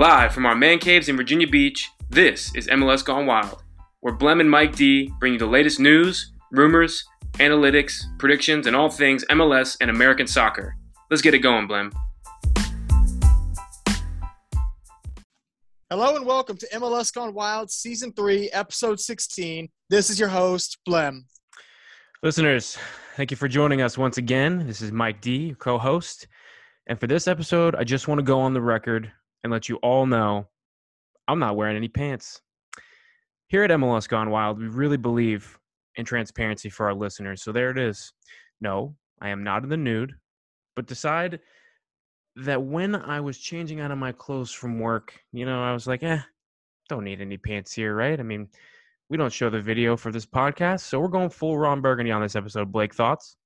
[0.00, 3.62] Live from our man caves in Virginia Beach, this is MLS Gone Wild,
[4.00, 7.04] where Blem and Mike D bring you the latest news, rumors,
[7.34, 10.74] analytics, predictions, and all things MLS and American soccer.
[11.10, 11.92] Let's get it going, Blem.
[15.90, 19.68] Hello and welcome to MLS Gone Wild, Season 3, Episode 16.
[19.90, 21.24] This is your host, Blem.
[22.22, 22.78] Listeners,
[23.16, 24.66] thank you for joining us once again.
[24.66, 26.26] This is Mike D, co host.
[26.86, 29.76] And for this episode, I just want to go on the record and let you
[29.76, 30.46] all know
[31.28, 32.40] I'm not wearing any pants.
[33.48, 35.58] Here at MLS Gone Wild, we really believe
[35.96, 37.42] in transparency for our listeners.
[37.42, 38.12] So there it is.
[38.60, 40.14] No, I am not in the nude,
[40.76, 41.40] but decide
[42.36, 45.86] that when I was changing out of my clothes from work, you know, I was
[45.86, 46.20] like, eh,
[46.88, 48.18] don't need any pants here, right?
[48.18, 48.48] I mean,
[49.08, 52.22] we don't show the video for this podcast, so we're going full Ron Burgundy on
[52.22, 52.70] this episode.
[52.70, 53.36] Blake, thoughts?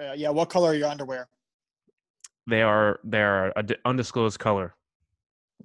[0.00, 1.28] Uh, yeah, what color are your underwear?
[2.46, 4.74] They are they are a undisclosed color.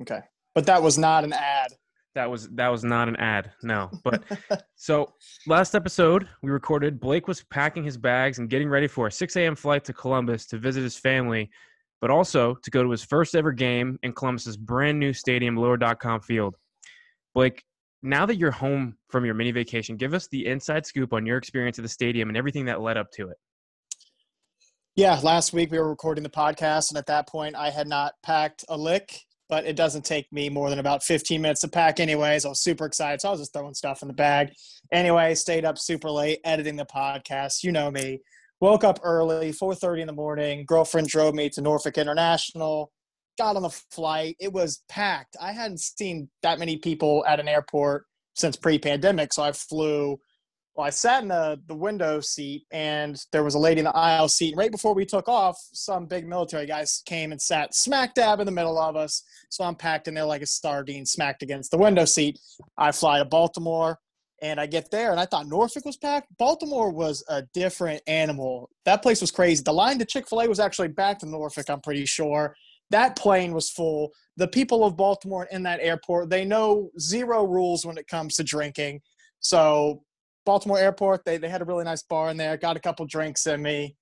[0.02, 0.20] Okay,
[0.56, 1.72] but that was not an ad.
[2.16, 3.52] That was that was not an ad.
[3.64, 4.24] No, but
[4.76, 5.14] so
[5.48, 7.00] last episode we recorded.
[7.00, 9.56] Blake was packing his bags and getting ready for a 6 a.m.
[9.56, 11.50] flight to Columbus to visit his family,
[12.02, 16.22] but also to go to his first ever game in Columbus's brand new stadium, Lower.com
[16.22, 16.56] Field.
[17.34, 17.64] Blake,
[18.04, 21.38] now that you're home from your mini vacation, give us the inside scoop on your
[21.38, 23.38] experience at the stadium and everything that led up to it.
[24.96, 28.14] Yeah, last week we were recording the podcast, and at that point I had not
[28.22, 32.00] packed a lick, but it doesn't take me more than about 15 minutes to pack,
[32.00, 32.46] anyways.
[32.46, 34.52] I was super excited, so I was just throwing stuff in the bag.
[34.92, 37.64] Anyway, stayed up super late editing the podcast.
[37.64, 38.20] You know me.
[38.62, 40.64] Woke up early, 4:30 in the morning.
[40.66, 42.92] Girlfriend drove me to Norfolk International.
[43.38, 44.38] Got on the flight.
[44.40, 45.36] It was packed.
[45.42, 50.20] I hadn't seen that many people at an airport since pre-pandemic, so I flew
[50.76, 53.96] well, I sat in the, the window seat and there was a lady in the
[53.96, 54.56] aisle seat.
[54.58, 58.48] Right before we took off, some big military guys came and sat smack dab in
[58.48, 59.24] the middle of us.
[59.50, 62.40] So I'm packed in there like a sardine smacked against the window seat.
[62.76, 64.00] I fly to Baltimore
[64.42, 66.28] and I get there and I thought Norfolk was packed.
[66.40, 68.68] Baltimore was a different animal.
[68.86, 69.62] That place was crazy.
[69.64, 72.56] The line to Chick fil A was actually back to Norfolk, I'm pretty sure.
[72.90, 74.12] That plane was full.
[74.38, 78.44] The people of Baltimore in that airport, they know zero rules when it comes to
[78.44, 79.02] drinking.
[79.40, 80.04] So
[80.46, 81.26] Baltimore Airport.
[81.26, 82.58] They they had a really nice bar in there.
[82.58, 83.96] Got a couple drinks in me.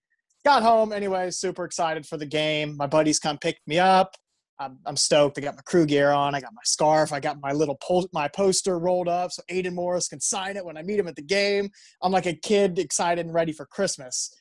[0.43, 1.29] Got home anyway.
[1.31, 2.75] Super excited for the game.
[2.75, 4.15] My buddies come pick me up.
[4.59, 5.37] I'm, I'm stoked.
[5.37, 6.35] I got my crew gear on.
[6.35, 7.11] I got my scarf.
[7.11, 10.63] I got my little pol- my poster rolled up so Aidan Morris can sign it
[10.63, 11.69] when I meet him at the game.
[12.01, 14.31] I'm like a kid excited and ready for Christmas.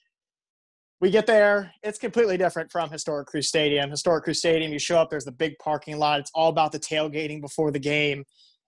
[1.00, 1.72] We get there.
[1.82, 3.90] It's completely different from Historic Crew Stadium.
[3.90, 6.20] Historic Crew Stadium, you show up, there's the big parking lot.
[6.20, 8.24] It's all about the tailgating before the game.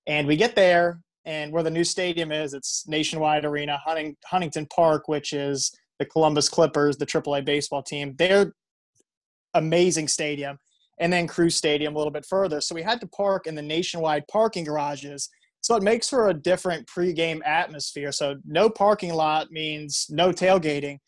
[0.07, 4.67] And we get there, and where the new stadium is, it's Nationwide Arena, Hunting, Huntington
[4.67, 8.15] Park, which is the Columbus Clippers, the AAA baseball team.
[8.19, 8.53] They're
[9.55, 10.59] amazing stadium,
[10.99, 12.61] and then Crew Stadium a little bit further.
[12.61, 15.29] So we had to park in the Nationwide parking garages.
[15.61, 18.11] So it makes for a different pregame atmosphere.
[18.11, 20.99] So no parking lot means no tailgating.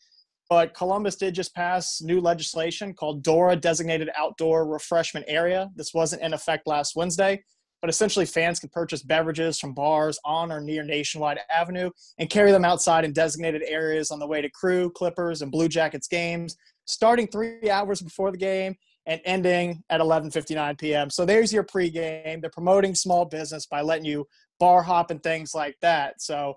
[0.49, 5.69] But Columbus did just pass new legislation called DORA, Designated Outdoor Refreshment Area.
[5.75, 7.43] This wasn't in effect last Wednesday
[7.81, 12.51] but essentially fans can purchase beverages from bars on or near Nationwide Avenue and carry
[12.51, 16.57] them outside in designated areas on the way to Crew, Clippers, and Blue Jackets games,
[16.85, 18.75] starting three hours before the game
[19.05, 21.09] and ending at 11:59 p.m.
[21.09, 22.41] So there's your pregame.
[22.41, 24.27] They're promoting small business by letting you
[24.59, 26.21] bar hop and things like that.
[26.21, 26.55] So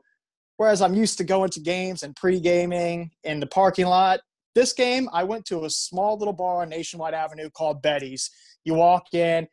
[0.57, 4.21] whereas I'm used to going to games and pre-gaming in the parking lot,
[4.55, 8.31] this game I went to a small little bar on Nationwide Avenue called Betty's.
[8.65, 9.47] You walk in,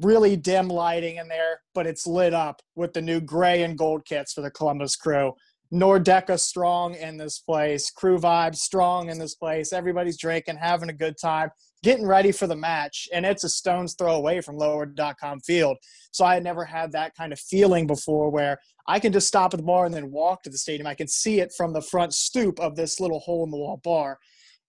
[0.00, 4.04] really dim lighting in there, but it's lit up with the new gray and gold
[4.04, 5.32] kits for the Columbus crew.
[5.72, 9.72] Nordecke strong in this place, crew vibes strong in this place.
[9.72, 11.50] Everybody's drinking, having a good time,
[11.82, 15.76] getting ready for the match, and it's a stone's throw away from lower.com field.
[16.12, 19.54] So I had never had that kind of feeling before where I can just stop
[19.54, 20.86] at the bar and then walk to the stadium.
[20.86, 23.80] I can see it from the front stoop of this little hole in the wall
[23.82, 24.18] bar.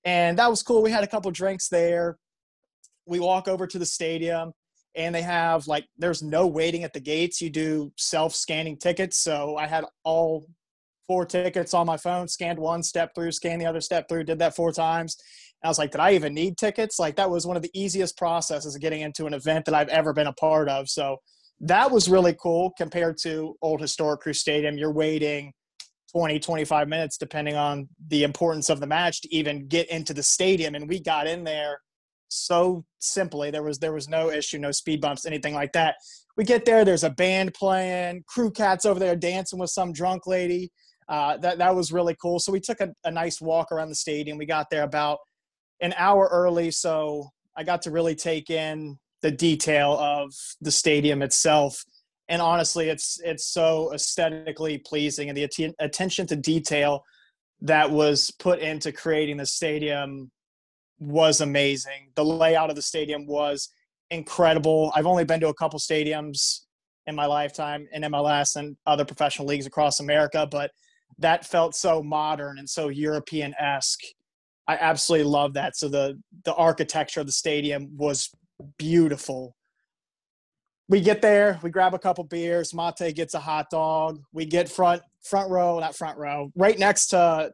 [0.03, 0.81] And that was cool.
[0.81, 2.17] We had a couple drinks there.
[3.05, 4.53] We walk over to the stadium
[4.97, 7.39] and they have like there's no waiting at the gates.
[7.39, 9.19] You do self-scanning tickets.
[9.19, 10.47] So i had all
[11.07, 14.39] four tickets on my phone scanned one step through scanned the other step through did
[14.39, 15.15] that four times.
[15.61, 16.99] And i was like did i even need tickets?
[16.99, 19.89] Like that was one of the easiest processes of getting into an event that i've
[19.89, 20.89] ever been a part of.
[20.89, 21.17] So
[21.61, 25.53] that was really cool compared to old historic crew stadium you're waiting
[26.11, 30.23] 20 25 minutes depending on the importance of the match to even get into the
[30.23, 30.73] stadium.
[30.73, 31.79] And we got in there
[32.29, 33.51] so simply.
[33.51, 35.95] There was there was no issue, no speed bumps, anything like that.
[36.35, 40.27] We get there, there's a band playing, crew cats over there dancing with some drunk
[40.27, 40.71] lady.
[41.09, 42.39] Uh, that that was really cool.
[42.39, 44.37] So we took a, a nice walk around the stadium.
[44.37, 45.19] We got there about
[45.81, 50.31] an hour early, so I got to really take in the detail of
[50.61, 51.83] the stadium itself.
[52.29, 57.03] And honestly, it's it's so aesthetically pleasing, and the att- attention to detail
[57.61, 60.29] that was put into creating the stadium
[60.99, 62.11] was amazing.
[62.15, 63.69] The layout of the stadium was
[64.09, 64.91] incredible.
[64.95, 66.61] I've only been to a couple stadiums
[67.05, 70.71] in my lifetime in MLS and other professional leagues across America, but
[71.19, 74.01] that felt so modern and so European esque.
[74.67, 75.77] I absolutely love that.
[75.77, 78.29] So the the architecture of the stadium was
[78.77, 79.55] beautiful.
[80.89, 82.73] We get there, we grab a couple beers.
[82.73, 84.19] Mate gets a hot dog.
[84.33, 87.51] We get front front row, not front row, right next to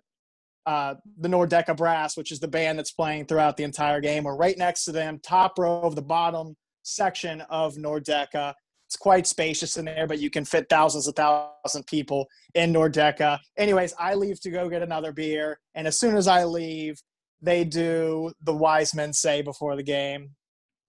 [0.66, 4.24] uh, the Nordecke Brass, which is the band that's playing throughout the entire game.
[4.24, 8.54] We're right next to them, top row of the bottom section of Nordecke.
[8.88, 13.40] It's quite spacious in there, but you can fit thousands of thousand people in Nordecke.
[13.58, 17.02] Anyways, I leave to go get another beer, and as soon as I leave,
[17.42, 20.32] they do the wise men say before the game.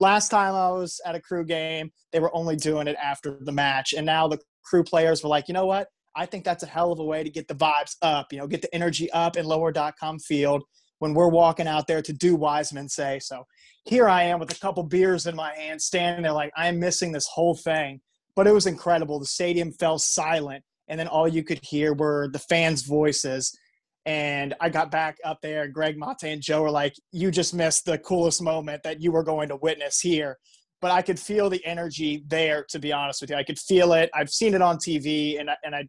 [0.00, 3.52] Last time I was at a crew game, they were only doing it after the
[3.52, 5.88] match, and now the crew players were like, you know what?
[6.16, 8.46] I think that's a hell of a way to get the vibes up, you know,
[8.46, 10.62] get the energy up in lower.com field
[10.98, 13.18] when we're walking out there to do Wiseman say.
[13.20, 13.44] So
[13.84, 17.12] here I am with a couple beers in my hand, standing there like I'm missing
[17.12, 18.00] this whole thing.
[18.36, 19.18] But it was incredible.
[19.18, 23.56] The stadium fell silent, and then all you could hear were the fans' voices.
[24.06, 27.54] And I got back up there, and Greg Mate and Joe were like, You just
[27.54, 30.38] missed the coolest moment that you were going to witness here
[30.84, 32.66] but I could feel the energy there.
[32.68, 34.10] To be honest with you, I could feel it.
[34.12, 35.88] I've seen it on TV, and I, and I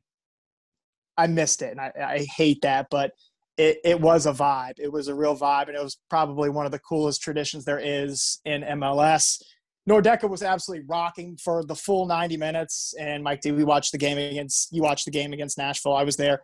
[1.18, 3.12] I missed it, and I, I hate that, but
[3.58, 4.80] it, it was a vibe.
[4.80, 7.80] It was a real vibe, and it was probably one of the coolest traditions there
[7.80, 9.42] is in MLS.
[9.88, 12.94] Nordecke was absolutely rocking for the full 90 minutes.
[13.00, 15.94] And Mike D, we watched the game against you watched the game against Nashville.
[15.94, 16.42] I was there.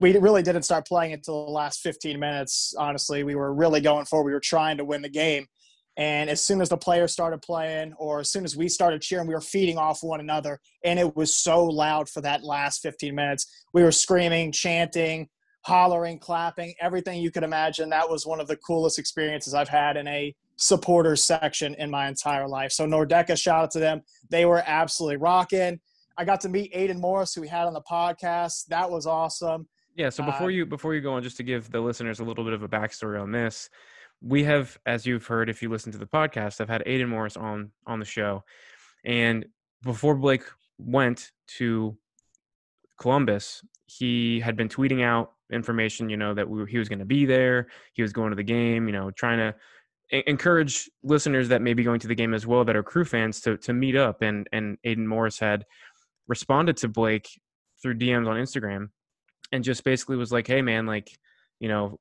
[0.00, 2.72] We really didn't start playing until the last 15 minutes.
[2.78, 4.22] Honestly, we were really going for.
[4.22, 5.46] We were trying to win the game.
[5.98, 9.26] And as soon as the players started playing, or as soon as we started cheering,
[9.26, 10.60] we were feeding off one another.
[10.84, 13.64] And it was so loud for that last 15 minutes.
[13.74, 15.28] We were screaming, chanting,
[15.62, 17.90] hollering, clapping, everything you could imagine.
[17.90, 22.06] That was one of the coolest experiences I've had in a supporters section in my
[22.06, 22.70] entire life.
[22.70, 24.02] So Nordecke, shout out to them.
[24.30, 25.80] They were absolutely rocking.
[26.16, 28.66] I got to meet Aidan Morris, who we had on the podcast.
[28.66, 29.66] That was awesome.
[29.96, 30.10] Yeah.
[30.10, 32.44] So before uh, you before you go on, just to give the listeners a little
[32.44, 33.68] bit of a backstory on this,
[34.20, 37.36] we have, as you've heard if you listen to the podcast, I've had Aidan Morris
[37.36, 38.44] on on the show,
[39.04, 39.46] and
[39.82, 40.42] before Blake
[40.78, 41.96] went to
[43.00, 47.04] Columbus, he had been tweeting out information, you know, that we he was going to
[47.04, 49.54] be there, he was going to the game, you know, trying to
[50.10, 53.40] encourage listeners that may be going to the game as well that are crew fans
[53.42, 54.22] to to meet up.
[54.22, 55.64] And and Aidan Morris had
[56.26, 57.28] responded to Blake
[57.80, 58.88] through DMs on Instagram,
[59.52, 61.10] and just basically was like, "Hey, man, like,
[61.60, 61.98] you know,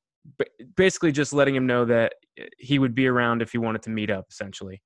[0.75, 3.89] basically just letting him know that eh, he would be around if he wanted to
[3.89, 4.81] meet up, essentially.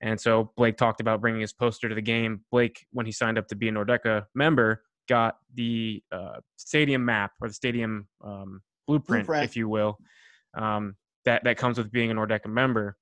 [0.00, 2.40] And so Blake talked about bringing his poster to the game.
[2.50, 7.32] Blake, when he signed up to be a Nordecke member, got the uh, stadium map
[7.40, 9.98] or the stadium um, blueprint, blueprint, if you will,
[10.56, 12.96] um, that that comes with being a Nordecke member.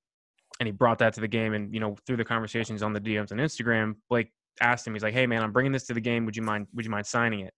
[0.60, 1.54] And he brought that to the game.
[1.54, 4.30] And you know, through the conversations on the DMs and Instagram, Blake
[4.60, 6.24] asked him, he's like, "Hey, man, I'm bringing this to the game.
[6.26, 6.66] Would you mind?
[6.74, 7.54] Would you mind signing it?"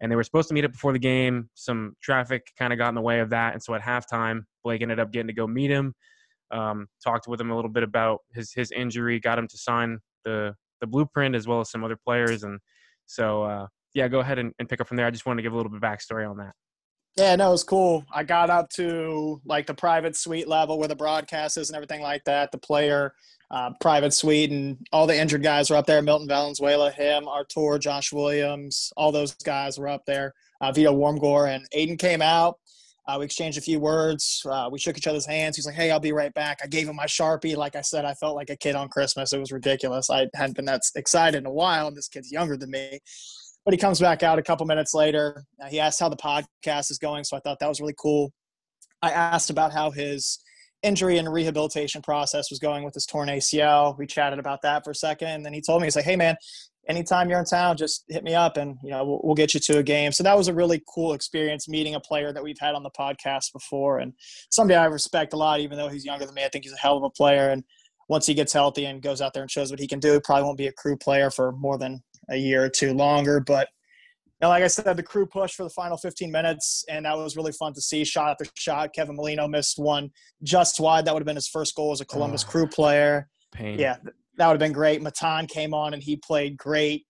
[0.00, 1.50] And they were supposed to meet up before the game.
[1.54, 4.82] Some traffic kind of got in the way of that, and so at halftime, Blake
[4.82, 5.94] ended up getting to go meet him,
[6.50, 9.98] um, talked with him a little bit about his his injury, got him to sign
[10.24, 12.58] the the blueprint as well as some other players, and
[13.06, 15.06] so uh, yeah, go ahead and, and pick up from there.
[15.06, 16.54] I just wanted to give a little bit of backstory on that.
[17.16, 18.04] Yeah, no, it was cool.
[18.12, 22.02] I got up to like the private suite level where the broadcast is and everything
[22.02, 22.52] like that.
[22.52, 23.14] The player
[23.50, 26.02] uh, private suite, and all the injured guys were up there.
[26.02, 30.34] Milton Valenzuela, him, Artur, Josh Williams, all those guys were up there.
[30.60, 32.58] Uh, Vito Wormgoor and Aidan came out.
[33.08, 34.42] Uh, we exchanged a few words.
[34.48, 35.56] Uh, we shook each other's hands.
[35.56, 37.56] He's like, "Hey, I'll be right back." I gave him my sharpie.
[37.56, 39.32] Like I said, I felt like a kid on Christmas.
[39.32, 40.10] It was ridiculous.
[40.10, 43.00] I hadn't been that excited in a while, and this kid's younger than me.
[43.64, 45.44] But he comes back out a couple minutes later.
[45.62, 48.32] Uh, he asked how the podcast is going, so I thought that was really cool.
[49.02, 50.40] I asked about how his
[50.82, 53.98] injury and rehabilitation process was going with his torn ACL.
[53.98, 56.16] We chatted about that for a second, and then he told me he's like, "Hey,
[56.16, 56.36] man."
[56.88, 59.60] Anytime you're in town, just hit me up and you know we'll, we'll get you
[59.60, 60.10] to a game.
[60.12, 62.90] So that was a really cool experience meeting a player that we've had on the
[62.90, 64.14] podcast before, and
[64.50, 66.42] somebody I respect a lot, even though he's younger than me.
[66.42, 67.64] I think he's a hell of a player, and
[68.10, 70.20] once he gets healthy and goes out there and shows what he can do, he
[70.20, 73.40] probably won't be a crew player for more than a year or two longer.
[73.40, 73.68] But
[74.40, 77.36] and like I said, the crew pushed for the final 15 minutes, and that was
[77.36, 78.04] really fun to see.
[78.04, 78.94] Shot after shot.
[78.94, 80.10] Kevin Molino missed one
[80.42, 81.04] just wide.
[81.04, 83.28] That would have been his first goal as a Columbus oh, crew player.
[83.52, 83.78] Pain.
[83.78, 83.96] Yeah,
[84.36, 85.02] that would have been great.
[85.02, 87.04] Matan came on and he played great.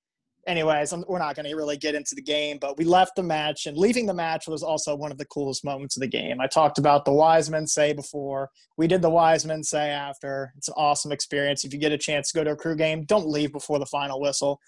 [0.49, 3.23] anyways, I'm, we're not going to really get into the game, but we left the
[3.23, 6.41] match, and leaving the match was also one of the coolest moments of the game.
[6.41, 8.51] I talked about the wise men say before.
[8.77, 10.53] We did the wise men say after.
[10.57, 11.65] It's an awesome experience.
[11.65, 13.87] If you get a chance to go to a crew game, don't leave before the
[13.87, 14.59] final whistle.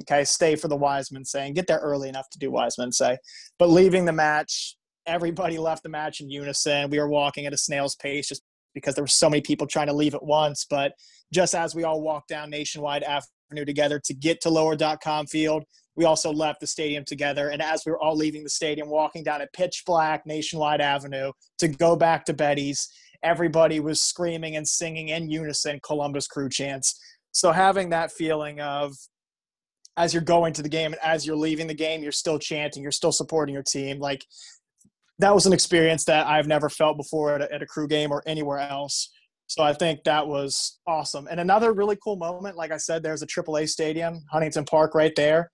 [0.00, 2.92] Okay, stay for the wise men say and get there early enough to do Wiseman
[2.92, 3.18] say.
[3.58, 6.90] But leaving the match, everybody left the match in unison.
[6.90, 8.42] We were walking at a snail's pace just
[8.74, 10.66] because there were so many people trying to leave at once.
[10.68, 10.92] But
[11.32, 16.04] just as we all walked down Nationwide Avenue together to get to lower.com field, we
[16.04, 17.50] also left the stadium together.
[17.50, 21.32] And as we were all leaving the stadium, walking down a pitch black Nationwide Avenue
[21.58, 22.88] to go back to Betty's,
[23.22, 26.98] everybody was screaming and singing in unison Columbus Crew chants.
[27.32, 28.94] So having that feeling of
[29.96, 32.82] as you're going to the game and as you're leaving the game, you're still chanting,
[32.82, 33.98] you're still supporting your team.
[33.98, 34.24] Like
[35.18, 38.10] that was an experience that I've never felt before at a, at a crew game
[38.10, 39.10] or anywhere else.
[39.46, 41.28] So I think that was awesome.
[41.30, 45.12] And another really cool moment, like I said, there's a AAA stadium, Huntington Park, right
[45.14, 45.50] there.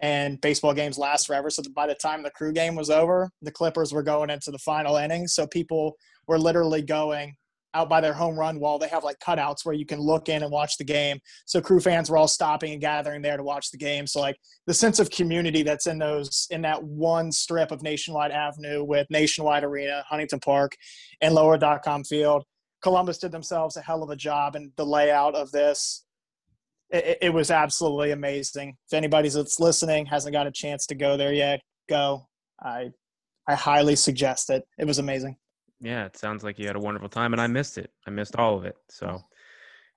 [0.00, 1.48] And baseball games last forever.
[1.50, 4.58] So by the time the crew game was over, the Clippers were going into the
[4.58, 5.34] final innings.
[5.34, 5.96] So people
[6.26, 7.34] were literally going
[7.74, 8.78] out by their home run wall.
[8.78, 11.18] They have like cutouts where you can look in and watch the game.
[11.46, 14.06] So crew fans were all stopping and gathering there to watch the game.
[14.06, 14.36] So like
[14.66, 19.06] the sense of community that's in those in that one strip of Nationwide Avenue with
[19.10, 20.72] Nationwide Arena, Huntington Park,
[21.20, 22.44] and Lower.com Field.
[22.82, 26.04] Columbus did themselves a hell of a job in the layout of this.
[26.90, 28.76] It, it was absolutely amazing.
[28.90, 32.26] If anybody's that's listening hasn't got a chance to go there yet, go.
[32.60, 32.90] I
[33.48, 34.62] I highly suggest it.
[34.78, 35.36] It was amazing
[35.82, 37.90] yeah, it sounds like you had a wonderful time, and I missed it.
[38.06, 38.76] I missed all of it.
[38.88, 39.20] So,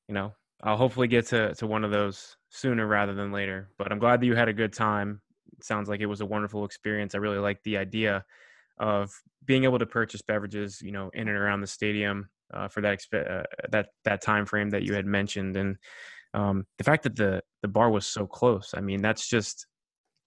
[0.08, 3.70] you know, I'll hopefully get to to one of those sooner rather than later.
[3.78, 5.22] But I'm glad that you had a good time.
[5.58, 7.14] It sounds like it was a wonderful experience.
[7.14, 8.26] I really like the idea
[8.80, 9.12] of
[9.46, 12.98] being able to purchase beverages, you know, in and around the stadium uh, for that
[13.00, 15.78] exp- uh, that that time frame that you had mentioned, and
[16.34, 18.74] um, the fact that the the bar was so close.
[18.76, 19.68] I mean, that's just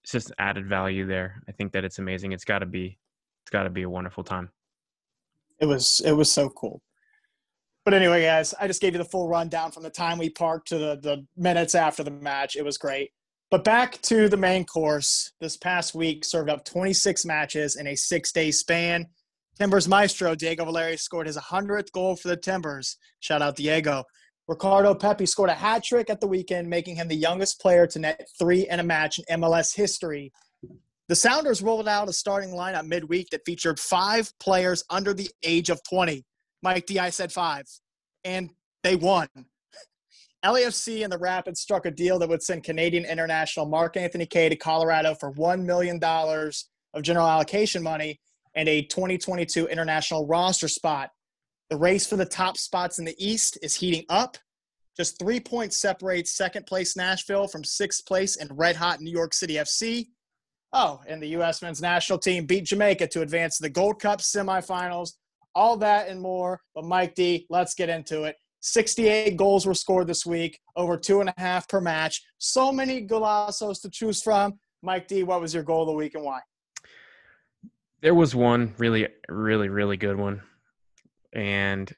[0.05, 1.43] it's just added value there.
[1.49, 2.31] I think that it's amazing.
[2.31, 2.99] It's got to be
[3.43, 4.50] it's got to be a wonderful time
[5.61, 6.83] it was it was so cool.
[7.85, 10.69] But anyway, guys, I just gave you the full rundown from the time we parked
[10.69, 12.55] to the, the minutes after the match.
[12.55, 13.11] It was great.
[13.50, 15.33] But back to the main course.
[15.41, 19.07] This past week served up 26 matches in a six day span.
[19.59, 22.99] Timbers maestro Diego Valeri scored his 100th goal for the Timbers.
[23.21, 24.05] Shout out Diego.
[24.47, 27.99] Ricardo Pepi scored a hat trick at the weekend, making him the youngest player to
[27.99, 30.31] net three in a match in MLS history.
[31.09, 35.71] The Sounders rolled out a starting lineup midweek that featured five players under the age
[35.71, 36.23] of 20.
[36.62, 37.65] Mike D, I said five,
[38.25, 38.50] and
[38.83, 39.29] they won.
[40.45, 44.50] LAFC and the Rapids struck a deal that would send Canadian international Mark Anthony Kaye
[44.50, 48.21] to Colorado for $1 million of general allocation money
[48.55, 51.11] and a 2022 international roster spot.
[51.71, 54.37] The race for the top spots in the East is heating up.
[54.97, 59.33] Just three points separate second place Nashville from sixth place and red hot New York
[59.33, 60.07] City FC.
[60.73, 61.63] Oh, and the U.S.
[61.63, 65.13] men's national team beat Jamaica to advance to the Gold Cup semifinals.
[65.55, 66.61] All that and more.
[66.75, 68.37] But Mike D, let's get into it.
[68.61, 72.23] 68 goals were scored this week, over two and a half per match.
[72.39, 74.59] So many golazos to choose from.
[74.83, 76.41] Mike D, what was your goal of the week and why?
[78.01, 80.43] There was one really, really, really good one.
[81.33, 81.93] And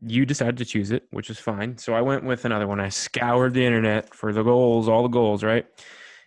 [0.00, 1.78] you decided to choose it, which is fine.
[1.78, 2.80] So I went with another one.
[2.80, 5.66] I scoured the internet for the goals, all the goals, right?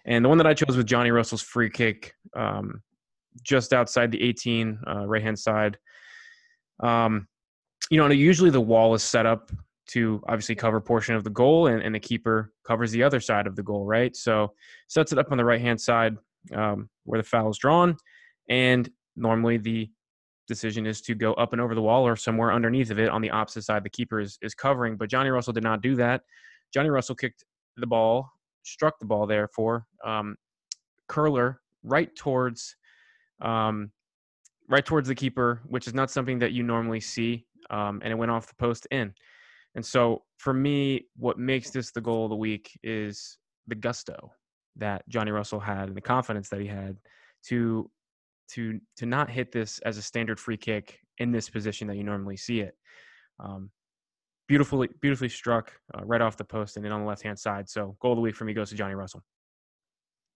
[0.05, 2.81] And the one that I chose was Johnny Russell's free kick, um,
[3.43, 5.77] just outside the 18, uh, right hand side.
[6.81, 7.27] Um,
[7.89, 9.51] you know, usually the wall is set up
[9.87, 13.47] to obviously cover portion of the goal, and, and the keeper covers the other side
[13.47, 14.15] of the goal, right?
[14.15, 14.53] So
[14.87, 16.17] sets it up on the right hand side
[16.53, 17.95] um, where the foul is drawn,
[18.49, 19.89] and normally the
[20.47, 23.21] decision is to go up and over the wall or somewhere underneath of it on
[23.21, 24.95] the opposite side the keeper is, is covering.
[24.95, 26.21] But Johnny Russell did not do that.
[26.73, 27.43] Johnny Russell kicked
[27.77, 28.31] the ball
[28.65, 30.35] struck the ball there for um,
[31.07, 32.75] curler right towards
[33.41, 33.91] um,
[34.67, 38.15] right towards the keeper, which is not something that you normally see, um, and it
[38.15, 39.13] went off the post in.
[39.75, 44.31] And so for me, what makes this the goal of the week is the gusto
[44.77, 46.97] that Johnny Russell had and the confidence that he had
[47.47, 47.89] to
[48.51, 52.03] to to not hit this as a standard free kick in this position that you
[52.03, 52.75] normally see it.
[53.39, 53.69] Um,
[54.47, 57.69] beautifully beautifully struck uh, right off the post and then on the left hand side.
[57.69, 59.23] So goal of the week for me goes to Johnny Russell.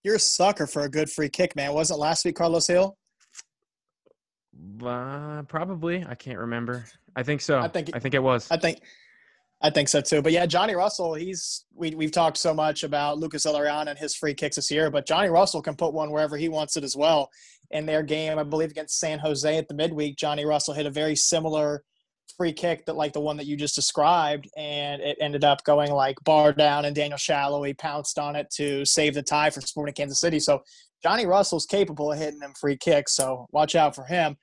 [0.04, 1.74] You're a sucker for a good free kick, man.
[1.74, 2.98] Wasn't last week Carlos Gil?
[4.84, 6.06] Uh, probably.
[6.08, 6.86] I can't remember.
[7.16, 7.60] I think so.
[7.60, 8.50] I think I think it was.
[8.50, 8.80] I think
[9.62, 10.22] I think so too.
[10.22, 14.16] But yeah, Johnny Russell, he's we we've talked so much about Lucas Zelarayán and his
[14.16, 16.96] free kicks this year, but Johnny Russell can put one wherever he wants it as
[16.96, 17.30] well.
[17.72, 20.92] In their game, I believe against San Jose at the midweek, Johnny Russell hit a
[20.92, 21.84] very similar
[22.38, 25.92] free kick that like the one that you just described, and it ended up going
[25.92, 29.96] like bar down, and Daniel Salloi pounced on it to save the tie for Sporting
[29.96, 30.40] Kansas City.
[30.40, 30.62] So
[31.04, 34.38] Johnny Russell's capable of hitting them free kicks, so watch out for him.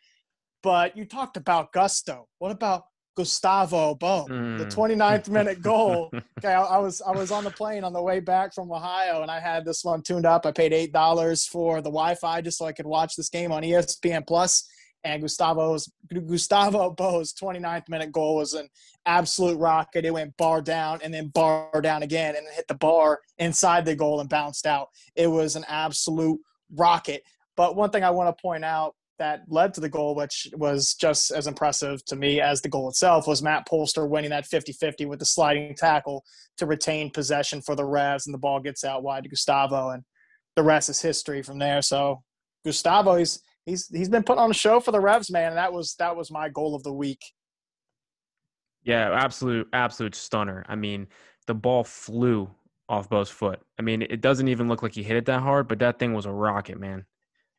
[0.63, 2.27] But you talked about gusto.
[2.39, 2.85] What about
[3.17, 4.59] Gustavo Bou, mm.
[4.59, 6.11] the 29th minute goal.
[6.39, 9.23] okay, I, I, was I was on the plane on the way back from Ohio,
[9.23, 10.45] and I had this one tuned up.
[10.45, 13.63] I paid eight dollars for the Wi-Fi just so I could watch this game on
[13.63, 14.69] ESPN Plus.
[15.07, 18.69] And Gustavo's Gustavo Bou's 29th minute goal was an
[19.07, 20.05] absolute rocket.
[20.05, 23.95] It went bar down and then bar down again, and hit the bar inside the
[23.95, 24.89] goal and bounced out.
[25.15, 26.41] It was an absolute
[26.75, 27.23] rocket.
[27.57, 30.95] But one thing I want to point out that led to the goal, which was
[30.95, 34.73] just as impressive to me as the goal itself, was Matt Polster winning that 50
[34.73, 36.25] 50 with the sliding tackle
[36.59, 40.03] to retain possession for the Revs, and the ball gets out wide to Gustavo, and
[40.57, 41.81] the rest is history from there.
[41.81, 42.23] So,
[42.65, 45.73] Gustavo, he's he's he's been putting on a show for the Revs, man, and that
[45.73, 47.21] was that was my goal of the week.
[48.83, 50.65] Yeah, absolute absolute stunner.
[50.69, 51.09] I mean,
[51.47, 52.49] the ball flew
[52.89, 53.61] off Bou's foot.
[53.79, 56.15] I mean, it doesn't even look like he hit it that hard, but that thing
[56.15, 57.05] was a rocket, man.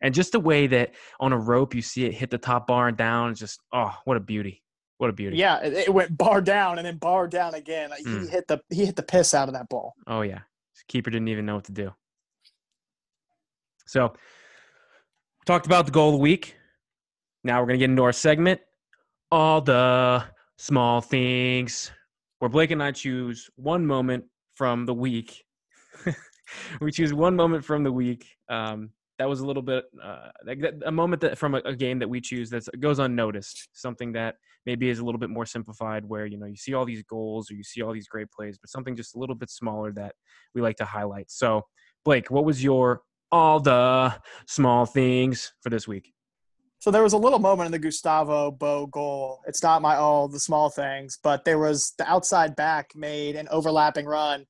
[0.02, 2.88] And just the way that on a rope you see it hit the top bar
[2.88, 4.64] and down, just oh, what a beauty!
[5.00, 5.38] What a beauty!
[5.38, 7.90] Yeah, it went bar down and then bar down again.
[7.90, 8.24] Mm.
[8.24, 9.94] He hit the he hit the piss out of that ball.
[10.06, 10.40] Oh yeah,
[10.88, 11.94] keeper didn't even know what to do.
[13.88, 14.14] So,
[15.48, 16.58] talked about the goal of the week.
[17.46, 18.60] Now we're gonna get into our segment,
[19.32, 20.26] all the
[20.58, 21.90] small things,
[22.40, 24.26] where Blake and I choose one moment
[24.56, 25.46] from the week.
[26.82, 28.90] we choose one moment from the week um,
[29.20, 30.32] that was a little bit uh,
[30.86, 33.70] a moment that from a, a game that we choose that goes unnoticed.
[33.72, 34.36] Something that
[34.66, 37.50] maybe is a little bit more simplified, where you know you see all these goals
[37.50, 40.14] or you see all these great plays, but something just a little bit smaller that
[40.54, 41.32] we like to highlight.
[41.32, 41.62] So,
[42.04, 44.16] Blake, what was your all the
[44.48, 46.14] small things for this week?
[46.80, 49.42] So there was a little moment in the Gustavo Bou goal.
[49.48, 53.48] It's not my all the small things, but there was the outside back made an
[53.50, 54.46] overlapping run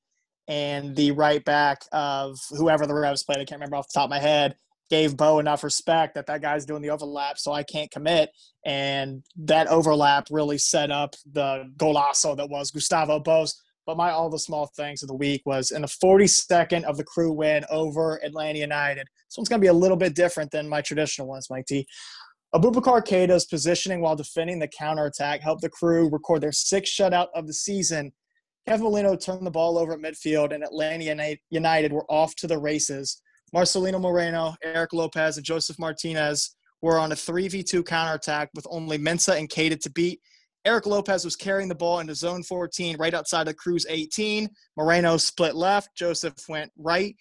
[0.47, 4.05] and the right back of whoever the Revs played, I can't remember off the top
[4.05, 4.55] of my head,
[4.89, 8.29] gave Bou enough respect that that guy's doing the overlap, so I can't commit.
[8.65, 13.61] And that overlap really set up the golazo that was Gustavo Bou's.
[13.87, 17.03] But my all the small things of the week was in the 42nd of the
[17.03, 19.07] crew win over Atlanta United.
[19.29, 21.87] So it's going to be a little bit different than my traditional ones, Mike D.
[22.53, 27.47] Abubakar Keita's positioning while defending the counterattack helped the crew record their sixth shutout of
[27.47, 28.11] the season
[28.67, 32.57] Kevin Molino turned the ball over at midfield, and Atlanta United were off to the
[32.57, 33.21] races.
[33.55, 39.39] Marcelino Moreno, Eric Lopez, and Joseph Martinez were on a 3v2 counterattack with only Mensah
[39.39, 40.19] and Keita to beat.
[40.67, 44.49] Eric Lopez was carrying the ball into zone 14 right outside of Crew's 18.
[44.75, 45.95] Moreno split left.
[45.95, 47.15] Joseph went right.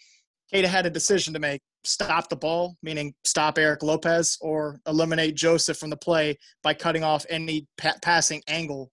[0.53, 5.37] Keita had a decision to make stop the ball, meaning stop Eric Lopez, or eliminate
[5.37, 8.91] Joseph from the play by cutting off any pa- passing angle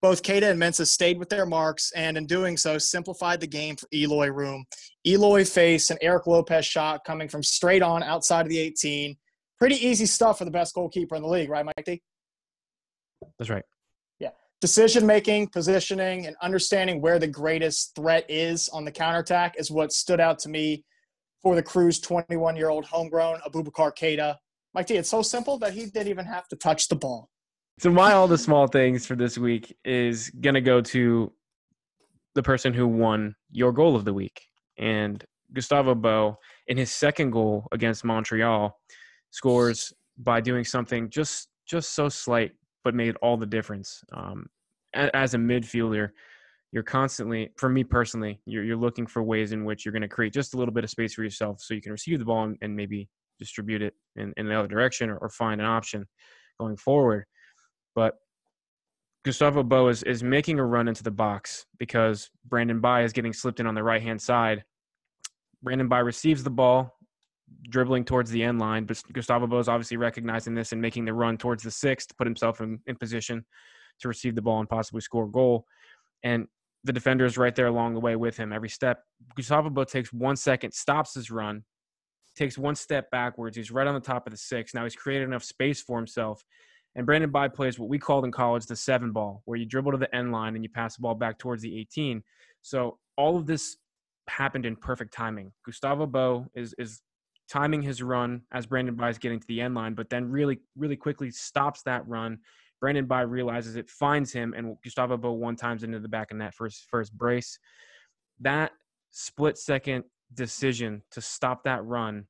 [0.00, 3.76] both Keita and Mensah stayed with their marks, and in doing so, simplified the game
[3.76, 4.64] for Eloy Room.
[5.04, 9.16] Eloy faced an Eric Lopez shot coming from straight on outside of the 18.
[9.58, 12.00] Pretty easy stuff for the best goalkeeper in the league, right, Mike D?
[13.38, 13.64] That's right.
[14.60, 19.92] Decision making, positioning, and understanding where the greatest threat is on the counterattack is what
[19.92, 20.84] stood out to me
[21.42, 24.36] for the Crew's 21 year old homegrown Abubakar Keita.
[24.74, 27.30] Mike D, it's so simple that he didn't even have to touch the ball.
[27.78, 31.32] So my all the small things for this week is gonna go to
[32.34, 34.42] the person who won your goal of the week,
[34.76, 36.34] and Gustavo Bou
[36.66, 38.76] in his second goal against Montreal
[39.30, 42.52] scores by doing something just just so slight,
[42.88, 44.02] but made all the difference.
[44.14, 44.46] Um,
[44.94, 46.08] as a midfielder,
[46.72, 50.08] you're constantly, for me personally, you're you're looking for ways in which you're going to
[50.08, 52.44] create just a little bit of space for yourself, so you can receive the ball
[52.44, 53.06] and, and maybe
[53.38, 56.06] distribute it in, in the other direction or, or find an option
[56.58, 57.26] going forward.
[57.94, 58.14] But
[59.22, 63.34] Gustavo Bou is, is making a run into the box because Brandon Bye is getting
[63.34, 64.64] slipped in on the right hand side.
[65.62, 66.96] Brandon Bye receives the ball,
[67.68, 71.36] dribbling towards the end line, but Gustavo is obviously recognizing this and making the run
[71.36, 73.44] towards the six to put himself in, in position
[74.00, 75.64] to receive the ball and possibly score a goal.
[76.22, 76.46] And
[76.84, 79.02] the defender is right there along the way with him every step.
[79.34, 81.64] Gustavo Bou takes one second, stops his run,
[82.36, 83.56] takes one step backwards.
[83.56, 84.74] He's right on the top of the six.
[84.74, 86.42] Now he's created enough space for himself
[86.98, 89.92] and Brandon Bye plays what we called in college the seven ball, where you dribble
[89.92, 92.22] to the end line and you pass the ball back towards the 18.
[92.62, 93.76] So all of this
[94.28, 95.52] happened in perfect timing.
[95.64, 97.00] Gustavo Bou is is
[97.48, 100.60] timing his run as Brandon Bye is getting to the end line, but then really,
[100.76, 102.38] really quickly stops that run.
[102.80, 106.36] Brandon Bye realizes it, finds him, and Gustavo Bou one times into the back of
[106.36, 107.58] net his first brace.
[108.40, 108.72] That
[109.10, 112.26] split second decision to stop that run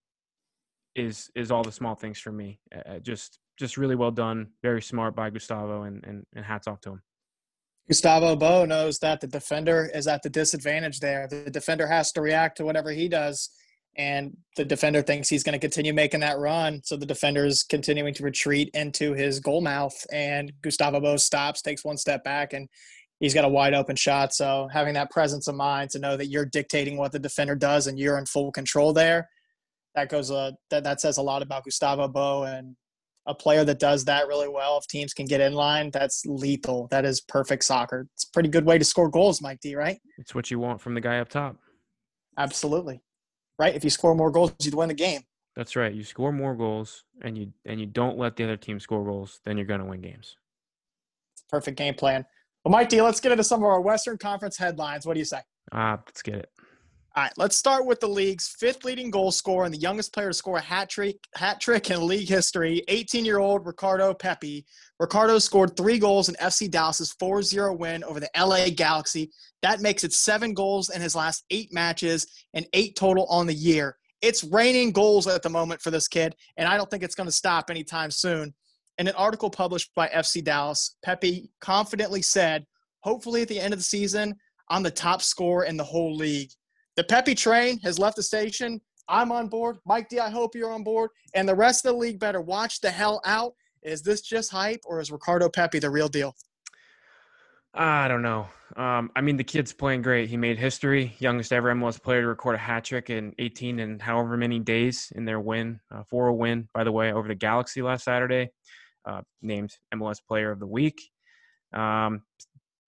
[0.95, 2.61] is is all the small things for me.
[2.75, 6.81] Uh, just just really well done, very smart by Gustavo, and and, and hats off
[6.83, 7.03] to him.
[7.89, 11.27] Gustavo Bou knows that the defender is at the disadvantage there.
[11.27, 13.51] The defender has to react to whatever he does,
[13.99, 16.81] and the defender thinks he's going to continue making that run.
[16.85, 21.61] So the defender is continuing to retreat into his goal mouth, and Gustavo Bou stops,
[21.61, 22.69] takes one step back, and
[23.21, 24.33] he's got a wide open shot.
[24.33, 27.89] So having that presence of mind to know that you're dictating what the defender does
[27.89, 29.29] and you're in full control there,
[29.95, 32.77] that goes uh, that that says a lot about Gustavo Bou and
[33.27, 34.79] a player that does that really well.
[34.79, 36.89] If teams can get in line, that's lethal.
[36.91, 38.07] That is perfect soccer.
[38.15, 39.75] It's a pretty good way to score goals, Mike D.
[39.75, 39.99] Right?
[40.19, 41.57] It's what you want from the guy up top.
[42.39, 43.01] Absolutely,
[43.59, 43.75] right.
[43.75, 45.23] If you score more goals, you'd win the game.
[45.57, 45.93] That's right.
[45.93, 49.41] You score more goals, and you and you don't let the other team score goals,
[49.45, 50.37] then you're going to win games.
[51.49, 52.25] Perfect game plan.
[52.65, 55.07] Well, Mike D, let's get into some of our Western Conference headlines.
[55.07, 55.41] What do you say?
[55.73, 56.51] Ah, uh, let's get it.
[57.19, 60.29] All right, let's start with the league's fifth leading goal scorer and the youngest player
[60.29, 64.65] to score a hat trick, hat trick in league history, 18-year-old Ricardo Pepi.
[65.01, 69.33] Ricardo scored three goals in FC Dallas's 4-0 win over the LA Galaxy.
[69.63, 73.53] That makes it seven goals in his last eight matches and eight total on the
[73.55, 73.97] year.
[74.23, 77.29] It's raining goals at the moment for this kid, and I don't think it's going
[77.29, 78.55] to stop anytime soon.
[78.99, 82.65] In an article published by FC Dallas, Pepi confidently said,
[83.01, 84.37] hopefully at the end of the season,
[84.69, 86.51] I'm the top scorer in the whole league.
[86.99, 88.81] The Pepi train has left the station.
[89.07, 89.79] I'm on board.
[89.87, 91.11] Mike D, I hope you're on board.
[91.33, 93.55] And the rest of the league better watch the hell out.
[93.83, 96.35] Is this just hype or is Ricardo Pepi the real deal?
[97.73, 98.49] I don't know.
[98.75, 100.29] Um, I mean, the kid's playing great.
[100.29, 104.03] He made history, youngest ever MLS player to record a hat trick in 18 and
[104.03, 107.81] however many days in their win, uh, 4 win, by the way, over the Galaxy
[107.81, 108.51] last Saturday,
[109.05, 111.01] uh, named MLS Player of the Week.
[111.73, 112.23] Um,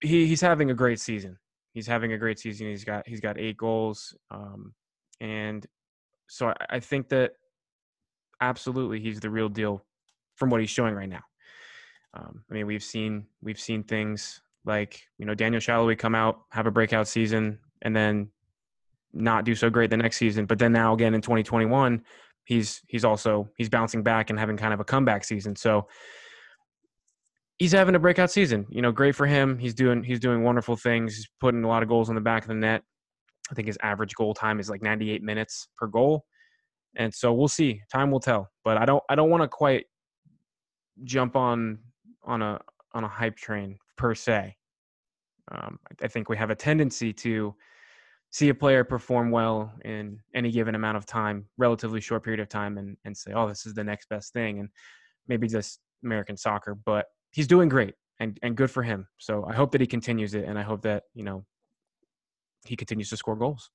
[0.01, 1.39] he, he's having a great season
[1.73, 2.69] he's having a great season.
[2.69, 4.75] He's got he's got eight goals, um,
[5.21, 5.67] and
[6.29, 7.33] so I, I, think that
[8.41, 9.85] absolutely he's the real deal
[10.37, 11.23] from what he's showing right now.
[12.15, 16.43] Um, I mean, we've seen we've seen things like you know Daniel Salloi come out
[16.51, 18.29] have a breakout season and then
[19.13, 22.03] not do so great the next season, but then now again in 2021
[22.45, 25.55] he's he's also he's bouncing back and having kind of a comeback season.
[25.55, 25.87] So
[27.61, 28.67] he's having a breakout season.
[28.71, 29.59] You know, great for him.
[29.59, 31.15] He's doing he's doing wonderful things.
[31.15, 32.83] He's putting a lot of goals on the back of the net.
[33.51, 36.25] I think his average goal time is like 98 minutes per goal.
[36.97, 37.83] And so we'll see.
[37.93, 38.49] Time will tell.
[38.65, 39.85] But I don't I don't want to quite
[41.05, 41.79] jump on
[42.25, 42.61] on a
[42.95, 44.57] on a hype train per se.
[45.53, 47.55] Um, I think we have a tendency to
[48.31, 52.49] see a player perform well in any given amount of time, relatively short period of
[52.49, 54.69] time, and and say, oh, this is the next best thing, and
[55.29, 56.75] maybe just American soccer.
[56.75, 59.07] But he's doing great and, and good for him.
[59.19, 61.45] So I hope that he continues it and I hope that, you know,
[62.65, 63.71] he continues to score goals.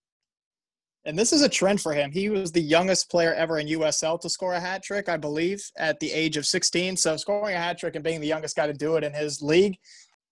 [1.06, 2.12] And this is a trend for him.
[2.12, 5.64] He was the youngest player ever in USL to score a hat trick, I believe,
[5.78, 6.98] at the age of 16.
[6.98, 9.42] So scoring a hat trick and being the youngest guy to do it in his
[9.42, 9.78] league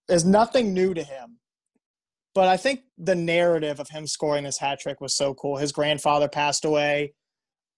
[0.10, 1.38] is nothing new to him.
[2.34, 5.58] But I think the narrative of him scoring this hat trick was so cool.
[5.58, 7.14] His grandfather passed away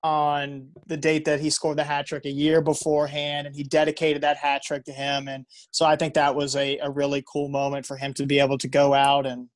[0.06, 4.22] on the date that he scored the hat trick a year beforehand, and he dedicated
[4.22, 5.28] that hat trick to him.
[5.28, 8.38] And so I think that was a, a really cool moment for him to be
[8.38, 9.50] able to go out and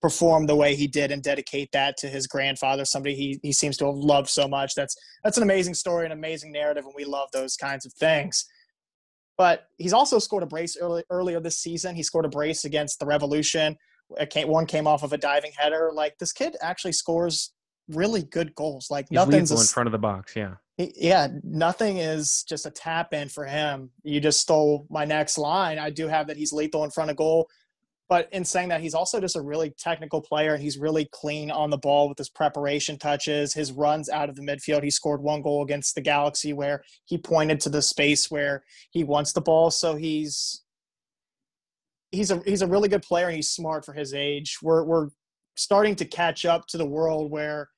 [0.00, 3.76] perform the way he did and dedicate that to his grandfather, somebody he, he seems
[3.78, 4.76] to have loved so much.
[4.76, 8.46] That's that's an amazing story, an amazing narrative, and we love those kinds of things.
[9.36, 11.96] But he's also scored a brace early, earlier this season.
[11.96, 13.76] He scored a brace against the Revolution.
[14.36, 15.90] One came off of a diving header.
[15.92, 17.52] Like this kid actually scores
[17.90, 18.90] really good goals.
[18.90, 20.34] Like He's nothing's a, in front of the box.
[20.36, 20.54] Yeah.
[20.76, 23.90] Yeah, nothing is just a tap in for him.
[24.02, 25.78] You just stole my next line.
[25.78, 27.50] I do have that he's lethal in front of goal.
[28.08, 31.48] But in saying that, he's also just a really technical player and he's really clean
[31.48, 34.82] on the ball with his preparation touches, his runs out of the midfield.
[34.82, 39.04] He scored one goal against the Galaxy where he pointed to the space where he
[39.04, 39.70] wants the ball.
[39.70, 40.62] So he's
[42.10, 44.58] he's a he's a really good player and he's smart for his age.
[44.60, 45.10] We're we're
[45.54, 47.68] starting to catch up to the world where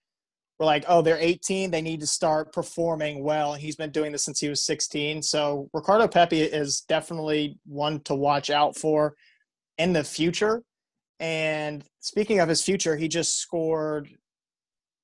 [0.64, 1.70] like, oh, they're 18.
[1.70, 3.54] They need to start performing well.
[3.54, 5.22] He's been doing this since he was 16.
[5.22, 9.14] So Ricardo Pepi is definitely one to watch out for
[9.78, 10.62] in the future.
[11.20, 14.08] And speaking of his future, he just scored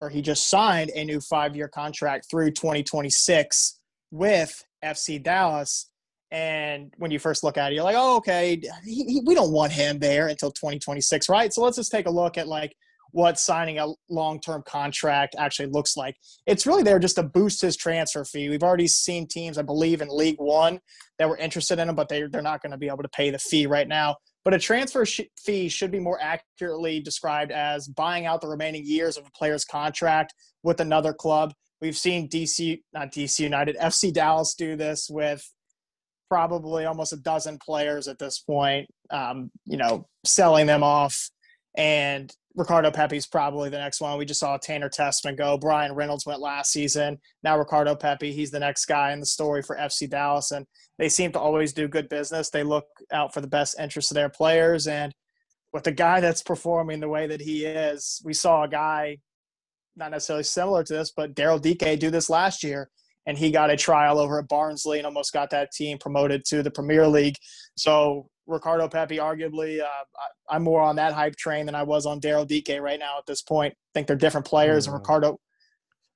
[0.00, 5.90] or he just signed a new five year contract through 2026 with FC Dallas.
[6.30, 9.52] And when you first look at it, you're like, oh, okay, he, he, we don't
[9.52, 11.52] want him there until 2026, right?
[11.52, 12.74] So let's just take a look at like
[13.12, 16.16] what signing a long-term contract actually looks like.
[16.46, 18.48] It's really there just to boost his transfer fee.
[18.48, 20.80] We've already seen teams, I believe, in League One
[21.18, 23.30] that were interested in him, but they they're not going to be able to pay
[23.30, 24.16] the fee right now.
[24.44, 28.82] But a transfer sh- fee should be more accurately described as buying out the remaining
[28.84, 31.52] years of a player's contract with another club.
[31.80, 35.42] We've seen DC, not DC United, FC Dallas do this with
[36.28, 38.88] probably almost a dozen players at this point.
[39.10, 41.30] Um, you know, selling them off,
[41.76, 44.18] and Ricardo Pepi's probably the next one.
[44.18, 45.56] We just saw Tanner Tessmann go.
[45.56, 47.18] Bryan Reynolds went last season.
[47.44, 50.66] Now Ricardo Pepi, he's the next guy in the story for FC Dallas, and
[50.98, 52.50] they seem to always do good business.
[52.50, 55.14] They look out for the best interests of their players, and
[55.72, 59.18] with a guy that's performing the way that he is, we saw a guy
[59.94, 62.90] not necessarily similar to this, but Daryl Dike do this last year,
[63.26, 66.64] and he got a trial over at Barnsley and almost got that team promoted to
[66.64, 67.36] the Premier League.
[67.76, 69.86] So Ricardo Pepi, arguably, uh,
[70.48, 73.26] I'm more on that hype train than I was on Daryl Dike right now at
[73.26, 73.74] this point.
[73.74, 74.88] I think they're different players, mm.
[74.88, 75.38] and Ricardo.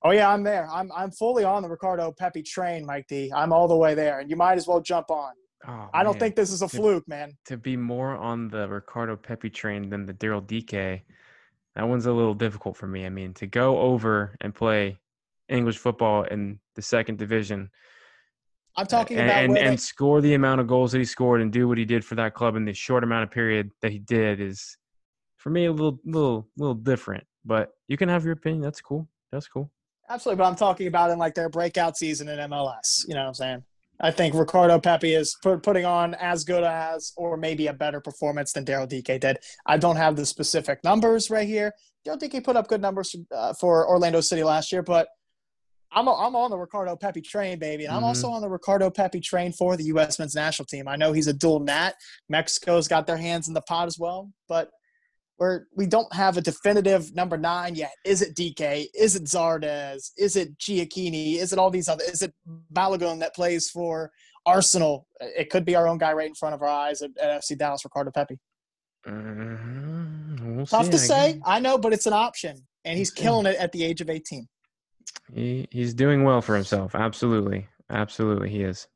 [0.03, 0.69] Oh yeah, I'm there.
[0.69, 3.31] I'm I'm fully on the Ricardo Pepi train, Mike D.
[3.35, 5.33] I'm all the way there, and you might as well jump on.
[5.69, 6.21] Oh, I don't man.
[6.21, 7.37] think this is a to, fluke, man.
[7.47, 11.05] To be more on the Ricardo Pepi train than the Daryl Dike,
[11.77, 13.07] that one's a little difficult for me.
[13.07, 14.99] I mean, to go over and play
[15.49, 17.71] English football in the second division.
[18.77, 21.53] I'm talking and, about and, and score the amount of goals that he scored and
[21.53, 23.99] do what he did for that club in the short amount of period that he
[23.99, 24.77] did is
[25.37, 27.25] for me a little little little different.
[27.45, 28.63] But you can have your opinion.
[28.63, 29.09] That's cool.
[29.31, 29.71] That's cool.
[30.09, 33.07] Absolutely, but I'm talking about in like their breakout season in MLS.
[33.07, 33.65] You know what I'm saying?
[34.01, 38.01] I think Ricardo Pepi is put, putting on as good as, or maybe a better
[38.01, 39.39] performance than Daryl Dike did.
[39.65, 41.73] I don't have the specific numbers right here.
[42.07, 45.09] Daryl Dike put up good numbers uh, for Orlando City last year, but
[45.95, 47.85] I'm, a, I'm on the Ricardo Pepi train, baby.
[47.85, 48.07] And I'm mm-hmm.
[48.07, 50.19] also on the Ricardo Pepi train for the U.S.
[50.19, 50.89] men's national team.
[50.89, 51.95] I know he's a dual nat.
[52.29, 54.71] Mexico's got their hands in the pot as well, but
[55.39, 57.93] we're, we don't have a definitive number nine yet.
[58.05, 58.89] Is it Dike?
[58.95, 60.11] Is it Zardes?
[60.17, 61.39] Is it Gioacchini?
[61.39, 62.05] Is it all these other?
[62.05, 62.33] Is it
[62.73, 64.11] Balogun that plays for
[64.47, 65.07] Arsenal?
[65.21, 67.59] It could be our own guy right in front of our eyes at, at FC
[67.59, 68.39] Dallas, Ricardo Pepi.
[69.07, 70.57] Mm-hmm.
[70.57, 73.73] We'll Tough to say, I know, but it's an option, and he's killing it at
[73.73, 74.47] the age of 18.
[75.33, 76.95] He he's doing well for himself.
[76.95, 78.87] Absolutely, absolutely, he is.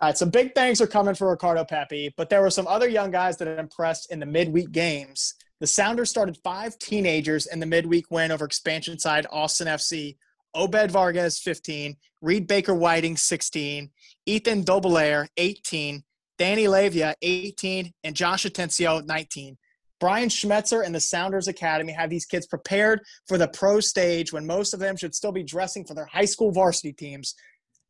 [0.00, 2.88] All right, some big things are coming for Ricardo Pepi, but there were some other
[2.88, 5.34] young guys that impressed in the midweek games.
[5.60, 10.16] The Sounders started five teenagers in the midweek win over expansion side Austin FC.
[10.54, 13.90] Obed Vargas, 15, Reed Baker Whiting, 16,
[14.26, 16.02] Ethan Dobbelaere, 18,
[16.38, 19.56] Danny Leyva, 18, and Josh Atencio, 19.
[20.04, 24.46] Brian Schmetzer and the Sounders Academy have these kids prepared for the pro stage when
[24.46, 27.34] most of them should still be dressing for their high school varsity teams.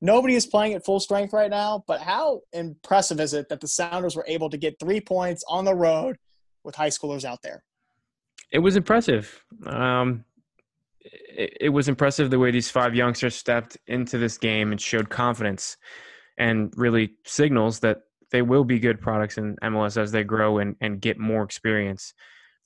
[0.00, 3.66] Nobody is playing at full strength right now, but how impressive is it that the
[3.66, 6.14] Sounders were able to get three points on the road
[6.62, 7.64] with high schoolers out there?
[8.53, 9.44] It was impressive.
[9.66, 10.24] Um,
[11.00, 15.11] it, it was impressive the way these five youngsters stepped into this game and showed
[15.11, 15.79] confidence
[16.38, 18.03] and really signals that
[18.35, 22.14] they will be good products in MLS as they grow and, and get more experience.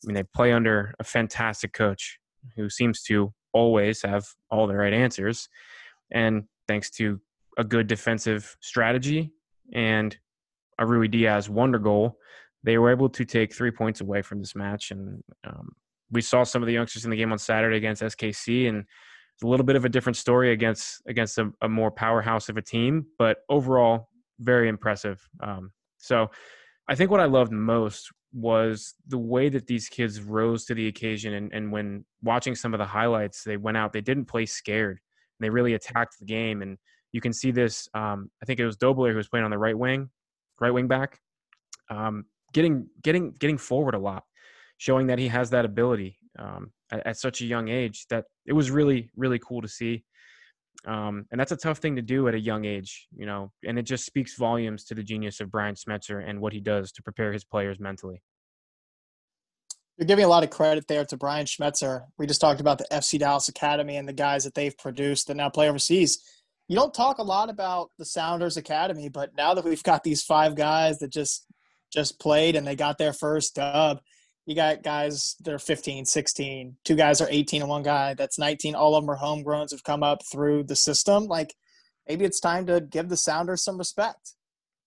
[0.03, 2.19] I mean, they play under a fantastic coach
[2.57, 5.51] who seems to always have all the right answers.
[6.11, 7.21] And thanks to
[7.59, 9.31] a good defensive strategy
[9.75, 10.17] and
[10.79, 12.17] a Ruidíaz wonder goal,
[12.65, 14.91] they were able to take three points away from this match.
[14.91, 15.73] And um,
[16.11, 18.87] we saw some of the youngsters in the game on Saturday against SKC, and
[19.35, 22.57] it's a little bit of a different story against against a, a more powerhouse of
[22.57, 23.05] a team.
[23.19, 24.08] But overall,
[24.40, 25.27] very impressive.
[25.40, 26.31] Um, so
[26.88, 30.88] I think what I loved most was the way that these kids rose to the
[30.88, 31.35] occasion.
[31.35, 35.01] And, and when watching some of the highlights, they went out, they didn't play scared.
[35.40, 36.62] They really attacked the game.
[36.62, 36.79] And
[37.12, 37.88] you can see this.
[37.94, 40.11] Um, I think it was Dobler who was playing on the right wing,
[40.61, 41.20] right wing back,
[41.90, 44.24] um, getting getting getting forward a lot,
[44.77, 48.07] showing that he has that ability um, at, at, such a young age.
[48.11, 50.05] That it was really really cool to see.
[50.87, 53.79] Um, and that's a tough thing to do at a young age, you know, and
[53.79, 57.03] it just speaks volumes to the genius of Brian Schmetzer and what he does to
[57.03, 58.23] prepare his players mentally.
[59.97, 62.05] You're giving a lot of credit there to Brian Schmetzer.
[62.17, 65.37] We just talked about the FC Dallas Academy and the guys that they've produced that
[65.37, 66.23] now play overseas.
[66.69, 70.23] You don't talk a lot about the Sounders Academy, but now that we've got these
[70.23, 71.45] five guys that just
[71.93, 74.01] just played and they got their first dub,
[74.49, 78.39] you got guys that are 15, 16, two guys are 18 and one guy that's
[78.39, 78.75] 19.
[78.75, 81.27] All of them are homegrowns have come up through the system.
[81.27, 81.55] Like
[82.09, 84.37] maybe it's time to give the Sounders some respect.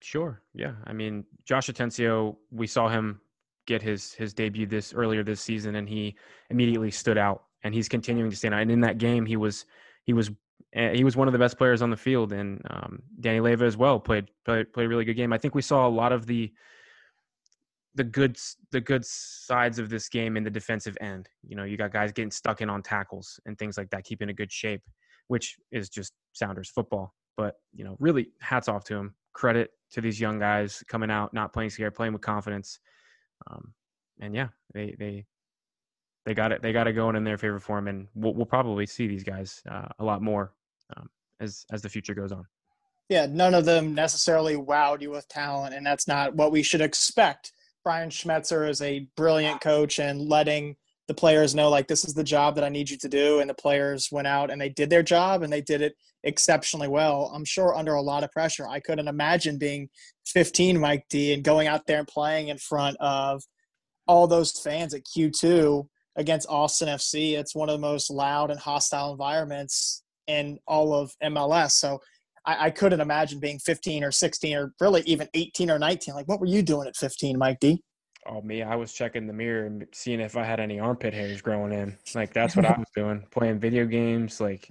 [0.01, 0.41] Sure.
[0.55, 0.73] Yeah.
[0.87, 3.21] I mean, Josh Atencio, we saw him
[3.67, 6.15] get his his debut this earlier this season and he
[6.49, 8.61] immediately stood out and he's continuing to stand out.
[8.61, 9.67] And in that game he was
[10.05, 10.31] he was
[10.73, 13.61] eh, he was one of the best players on the field and um, Danny Leyva
[13.61, 15.31] as well played, played played a really good game.
[15.31, 16.51] I think we saw a lot of the
[17.95, 18.37] the good
[18.71, 21.27] the good sides of this game in the defensive end.
[21.47, 24.29] You know, you got guys getting stuck in on tackles and things like that, keeping
[24.29, 24.81] a good shape,
[25.27, 27.13] which is just Sounders football.
[27.37, 29.15] But you know, really, hats off to him.
[29.33, 32.79] Credit to these young guys coming out, not playing scared, playing with confidence.
[33.49, 33.73] Um,
[34.19, 35.25] and yeah, they they
[36.25, 36.61] they got it.
[36.61, 39.23] They got it going in their favor for him, and we'll, we'll probably see these
[39.23, 40.53] guys uh, a lot more
[40.95, 42.45] um, as as the future goes on.
[43.09, 46.81] Yeah, none of them necessarily wowed you with talent, and that's not what we should
[46.81, 47.51] expect.
[47.83, 50.75] Brian Schmetzer is a brilliant coach and letting
[51.07, 53.49] the players know like this is the job that I need you to do, and
[53.49, 57.31] the players went out and they did their job and they did it exceptionally well.
[57.33, 58.67] I'm sure under a lot of pressure.
[58.67, 59.89] I couldn't imagine being
[60.27, 63.43] 15, Mike D, and going out there and playing in front of
[64.07, 67.37] all those fans at Q2 against Austin FC.
[67.37, 71.71] It's one of the most loud and hostile environments in all of MLS.
[71.71, 71.99] So
[72.45, 76.13] I, I, couldn't imagine being 15 or 16 or really even 18 or 19.
[76.13, 77.83] Like, what were you doing at 15, Mike D?
[78.27, 81.41] Oh, me, I was checking the mirror and seeing if I had any armpit hairs
[81.41, 81.97] growing in.
[82.13, 84.69] Like, that's what I was doing, playing video games, like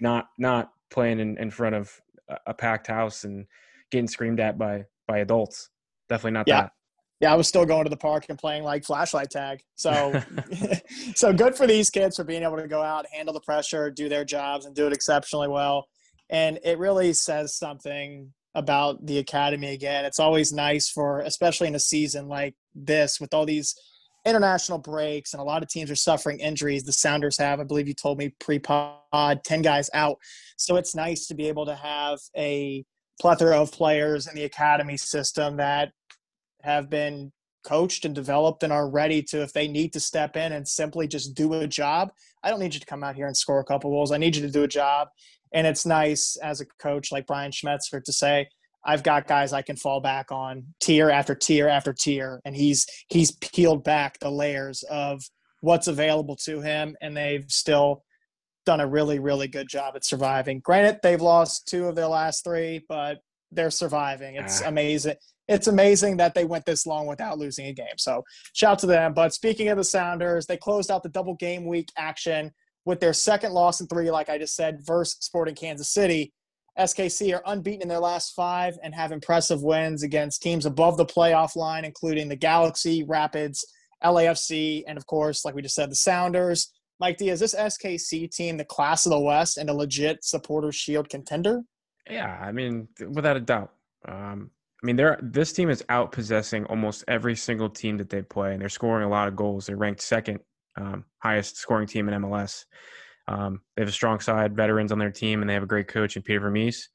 [0.00, 1.90] not not playing in, in front of
[2.46, 3.46] a packed house and
[3.90, 5.70] getting screamed at by by adults.
[6.08, 6.62] Definitely not yeah.
[6.62, 6.72] that
[7.22, 9.62] yeah, I was still going to the park and playing like flashlight tag.
[9.76, 10.20] So,
[11.14, 14.08] so good for these kids for being able to go out, handle the pressure, do
[14.08, 15.86] their jobs, and do it exceptionally well.
[16.32, 20.06] And it really says something about the academy again.
[20.06, 23.76] It's always nice for, especially in a season like this, with all these
[24.24, 26.84] international breaks and a lot of teams are suffering injuries.
[26.84, 30.18] The Sounders have, I believe you told me pre-pod, ten guys out.
[30.56, 32.84] So it's nice to be able to have a
[33.20, 35.92] plethora of players in the academy system that
[36.62, 37.30] have been
[37.62, 41.06] coached and developed and are ready to if they need to step in and simply
[41.06, 42.10] just do a job
[42.42, 44.34] i don't need you to come out here and score a couple goals i need
[44.34, 45.06] you to do a job
[45.52, 48.46] and it's nice as a coach like brian schmetzer to say
[48.84, 52.86] i've got guys i can fall back on tier after tier after tier and he's
[53.08, 55.22] he's peeled back the layers of
[55.60, 58.02] what's available to him and they've still
[58.64, 62.44] done a really really good job at surviving granted they've lost two of their last
[62.44, 63.18] three but
[63.50, 64.68] they're surviving it's ah.
[64.68, 65.14] amazing
[65.48, 67.98] it's amazing that they went this long without losing a game.
[67.98, 69.12] So shout to them.
[69.12, 72.52] But speaking of the Sounders, they closed out the double game week action
[72.84, 76.32] with their second loss in three, like I just said, versus Sporting Kansas City.
[76.78, 81.04] SKC are unbeaten in their last five and have impressive wins against teams above the
[81.04, 83.64] playoff line, including the Galaxy, Rapids,
[84.02, 86.72] LAFC, and of course, like we just said, the Sounders.
[86.98, 90.72] Mike D, is this SKC team the class of the West and a legit supporter
[90.72, 91.62] shield contender?
[92.08, 93.72] Yeah, I mean, without a doubt.
[94.08, 94.50] Um,
[94.82, 98.52] I mean, they're this team is out possessing almost every single team that they play,
[98.52, 99.66] and they're scoring a lot of goals.
[99.66, 100.40] They're ranked second
[100.76, 102.64] um, highest scoring team in MLS.
[103.28, 105.88] Um, they have a strong side, veterans on their team, and they have a great
[105.88, 106.88] coach in Peter Vermes.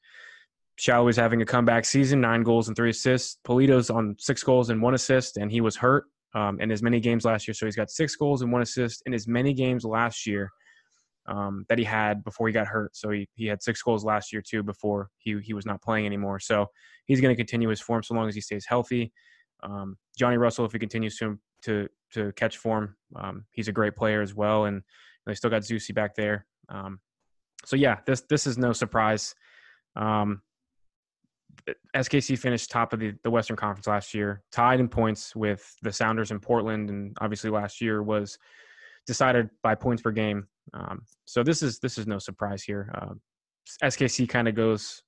[0.78, 3.38] Salloi is having a comeback season, nine goals and three assists.
[3.44, 7.00] Pulido's on six goals and one assist, and he was hurt um, in as many
[7.00, 7.54] games last year.
[7.54, 10.50] So he's got six goals and one assist in as many games last year
[11.26, 12.96] um, that he had before he got hurt.
[12.96, 16.06] So he, he had six goals last year too before he he was not playing
[16.06, 16.38] anymore.
[16.38, 16.66] So
[17.06, 19.12] he's going to continue his form so long as he stays healthy.
[19.62, 23.96] Um, Johnny Russell, if he continues to to to catch form, um, he's a great
[23.96, 24.64] player as well.
[24.64, 24.82] And
[25.26, 26.46] they still got Zusi back there.
[26.68, 27.00] Um,
[27.64, 29.34] so yeah, this this is no surprise.
[29.96, 30.42] Um,
[31.94, 35.92] SKC finished top of the, the Western Conference last year, tied in points with the
[35.92, 38.38] Sounders in Portland, and obviously last year was
[39.06, 40.46] decided by points per game.
[40.74, 42.92] Um, so this is this is no surprise here.
[42.94, 43.14] Uh,
[43.82, 45.02] SKC kind of goes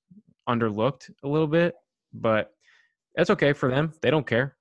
[0.47, 1.75] underlooked a little bit,
[2.13, 2.51] but
[3.15, 3.93] that's okay for them.
[4.01, 4.55] They don't care.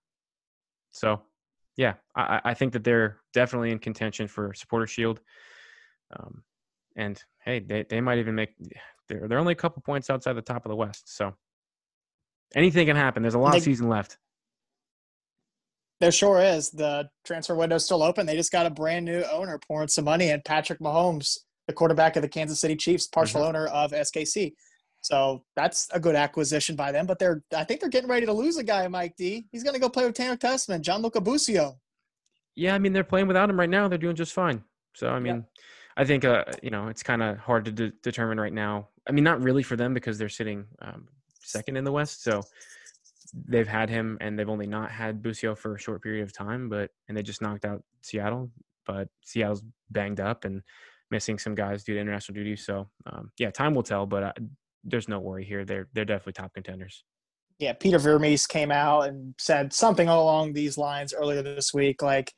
[0.93, 1.23] So,
[1.81, 5.19] yeah, I, I think that they're definitely in contention for supporter shield.
[6.15, 6.43] Um,
[6.95, 8.51] and hey, they, they might even make
[9.09, 11.17] they're they're only a couple points outside the top of the West.
[11.17, 11.33] So
[12.55, 13.23] anything can happen.
[13.23, 14.19] There's a lot they, season left.
[16.01, 16.69] There sure is.
[16.69, 18.27] The transfer window is still open.
[18.27, 22.15] They just got a brand new owner pouring some money in Patrick Mahomes, the quarterback
[22.17, 23.49] of the Kansas City Chiefs, partial mm-hmm.
[23.49, 24.53] owner of SKC.
[25.03, 27.07] So that's a good acquisition by them.
[27.07, 29.47] But they're I think they're getting ready to lose a guy, Mike D.
[29.51, 31.79] He's gonna go play with Tanner Tessmann, Gianluca Busio.
[32.55, 33.89] Yeah, I mean they're playing without him right now.
[33.89, 34.63] They're doing just fine.
[34.95, 35.63] So I mean, yeah.
[35.97, 38.89] I think uh, you know it's kind of hard to de- determine right now.
[39.09, 41.09] I mean, not really for them because they're sitting um,
[41.41, 42.23] second in the West.
[42.23, 42.43] So
[43.47, 46.69] they've had him and they've only not had Busio for a short period of time,
[46.69, 48.51] but and they just knocked out Seattle.
[48.87, 50.63] But Seattle's banged up and
[51.11, 52.57] missing some guys due to international duty.
[52.57, 54.07] So um, yeah, time will tell.
[54.07, 54.33] But uh,
[54.85, 55.65] there's no worry here.
[55.65, 57.05] They're they're definitely top contenders.
[57.59, 62.33] Yeah, Peter Vermes came out and said something along these lines earlier this week, like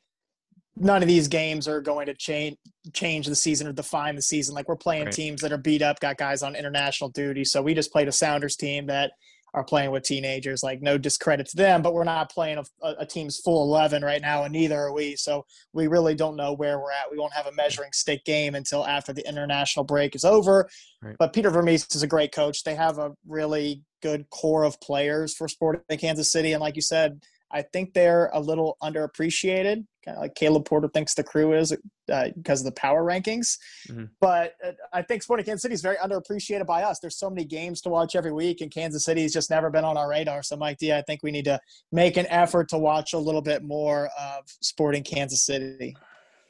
[0.75, 2.57] none of these games are going to change
[2.93, 4.55] change the season or define the season.
[4.55, 5.13] Like we're playing right.
[5.13, 7.45] teams that are beat up, got guys on international duty.
[7.45, 9.11] So we just played a Sounders team that
[9.53, 10.63] are playing with teenagers.
[10.63, 14.21] Like no discredit to them, but we're not playing a, a, team's full eleven right
[14.21, 15.15] now, and neither are we.
[15.15, 17.11] So we really don't know where we're at.
[17.11, 20.69] We won't have a measuring stick game until after the international break is over.
[21.01, 21.15] Right.
[21.19, 22.63] But Peter Vermes is a great coach.
[22.63, 26.81] They have a really good core of players for Sporting Kansas City, and like you
[26.81, 27.21] said,
[27.53, 31.73] I think they're a little underappreciated, kind of like Caleb Porter thinks the crew is
[32.11, 33.57] uh, because of the power rankings.
[33.87, 34.05] Mm-hmm.
[34.19, 36.99] But uh, I think Sporting Kansas City is very underappreciated by us.
[36.99, 39.83] There's so many games to watch every week, and Kansas City City's just never been
[39.83, 40.41] on our radar.
[40.41, 41.59] So, Mike D, I think we need to
[41.91, 45.95] make an effort to watch a little bit more of Sporting Kansas City.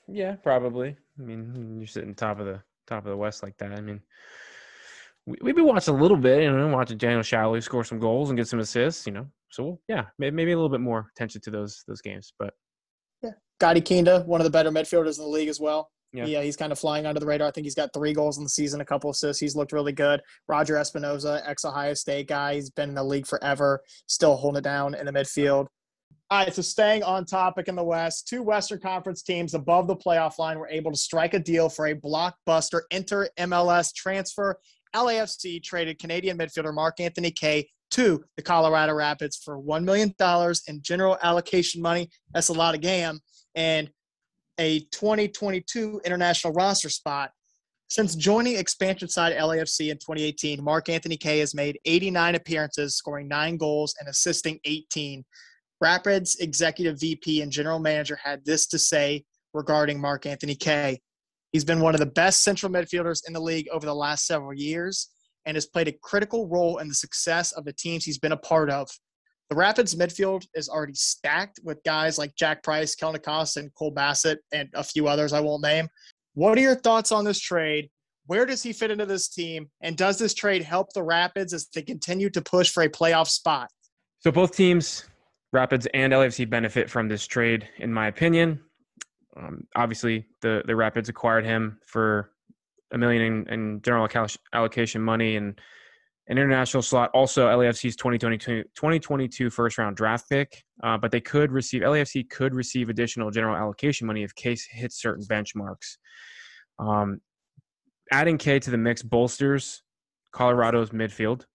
[0.07, 0.95] Yeah, probably.
[1.19, 3.73] I mean, you're sitting top of the top of the West like that.
[3.73, 4.01] I mean,
[5.25, 8.29] we, we've been watching a little bit, you know, watching Daniel Salloi score some goals
[8.29, 9.27] and get some assists, you know.
[9.53, 12.33] So yeah, maybe, maybe a little bit more attention to those those games.
[12.39, 12.53] But
[13.21, 15.89] yeah, Gadi Kinda, one of the better midfielders in the league as well.
[16.11, 16.25] Yeah.
[16.25, 17.47] yeah, he's kind of flying under the radar.
[17.47, 19.39] I think he's got three goals in the season, a couple assists.
[19.39, 20.21] He's looked really good.
[20.47, 24.63] Roger Espinoza, ex Ohio State guy, he's been in the league forever, still holding it
[24.63, 25.67] down in the midfield.
[26.29, 29.95] All right, so staying on topic in the West, two Western Conference teams above the
[29.95, 34.57] playoff line were able to strike a deal for a blockbuster inter MLS transfer
[34.95, 40.13] LAFC traded Canadian midfielder Mark Anthony Kaye to the Colorado Rapids for $1 million
[40.67, 42.09] in general allocation money.
[42.33, 43.19] That's a lot of GAM.
[43.55, 43.89] And
[44.59, 47.31] a 2022 international roster spot.
[47.89, 53.27] Since joining expansion side LAFC in 2018, Mark Anthony Kaye has made 89 appearances, scoring
[53.27, 55.23] nine goals and assisting 18.
[55.79, 59.23] Rapids executive VP and general manager had this to say
[59.53, 60.99] regarding Mark Anthony Kaye.
[61.51, 64.53] He's been one of the best central midfielders in the league over the last several
[64.55, 65.09] years
[65.45, 68.37] and has played a critical role in the success of the teams he's been a
[68.37, 68.89] part of.
[69.49, 73.91] The Rapids midfield is already stacked with guys like Jack Price, Kellyn Acosta, and Cole
[73.91, 75.87] Bassett, and a few others I won't name.
[76.33, 77.89] What are your thoughts on this trade?
[78.25, 79.69] Where does he fit into this team?
[79.81, 83.27] And does this trade help the Rapids as they continue to push for a playoff
[83.27, 83.69] spot?
[84.19, 85.05] So both teams,
[85.51, 88.59] Rapids and LAFC, benefit from this trade, in my opinion.
[89.35, 92.31] Um, obviously, the the Rapids acquired him for
[92.93, 94.07] a million in, in general
[94.53, 95.59] allocation money and
[96.27, 97.09] an international slot.
[97.13, 100.63] Also, LAFC's 2022, 2022 first round draft pick.
[100.81, 105.01] Uh, but they could receive LAFC could receive additional general allocation money if Case hits
[105.01, 105.97] certain benchmarks.
[106.79, 107.19] Um,
[108.11, 109.81] adding Kaye to the mix bolsters
[110.33, 111.45] Colorado's midfield,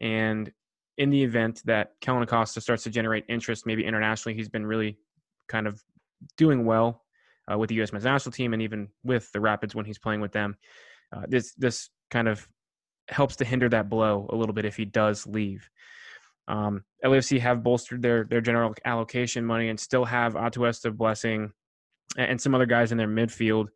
[0.00, 0.50] and
[0.98, 4.98] in the event that Kellyn Acosta starts to generate interest, maybe internationally, he's been really
[5.48, 5.82] kind of
[6.36, 7.01] doing well
[7.52, 7.92] uh, with the U.S.
[7.92, 10.56] men's national team and even with the Rapids when he's playing with them.
[11.14, 12.48] Uh, this this kind of
[13.08, 15.68] helps to hinder that blow a little bit if he does leave.
[16.48, 21.52] Um, LAFC have bolstered their their general allocation money and still have Atuesta, Blessing,
[22.16, 23.68] and some other guys in their midfield.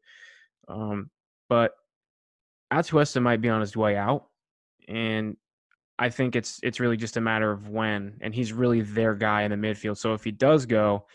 [0.68, 1.10] Um,
[1.48, 1.72] but
[2.72, 4.26] Atuesta might be on his way out,
[4.88, 5.36] and
[5.98, 8.18] I think it's it's really just a matter of when.
[8.20, 9.96] And he's really their guy in the midfield.
[9.98, 11.06] So if he does go,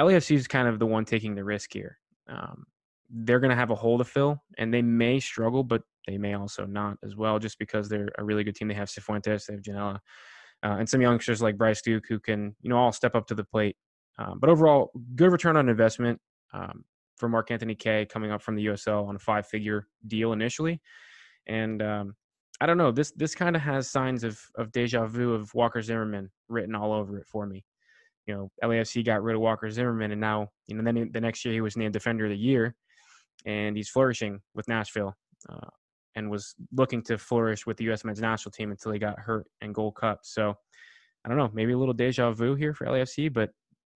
[0.00, 1.98] LAFC is kind of the one taking the risk here.
[2.28, 2.64] Um,
[3.10, 6.34] they're going to have a hole to fill, and they may struggle, but they may
[6.34, 8.68] also not as well, just because they're a really good team.
[8.68, 9.96] They have Cifuentes, they have Ginella,
[10.64, 13.34] uh, and some youngsters like Bryce Duke who can, you know, all step up to
[13.34, 13.76] the plate.
[14.18, 16.20] Um, but overall, good return on investment
[16.52, 16.84] um,
[17.16, 20.80] for Mark Anthony Kaye coming up from the USL on a five-figure deal initially,
[21.46, 22.14] and um,
[22.60, 22.92] I don't know.
[22.92, 26.92] This this kind of has signs of of deja vu of Walker Zimmerman written all
[26.92, 27.64] over it for me
[28.26, 31.44] you know, LAFC got rid of Walker Zimmerman, and now, you know, then the next
[31.44, 32.74] year he was named Defender of the Year,
[33.46, 35.14] and he's flourishing with Nashville,
[35.48, 35.68] uh,
[36.14, 38.04] and was looking to flourish with the U.S.
[38.04, 40.20] Men's National Team until he got hurt in Gold Cup.
[40.22, 40.54] So,
[41.24, 43.50] I don't know, maybe a little deja vu here for LAFC, but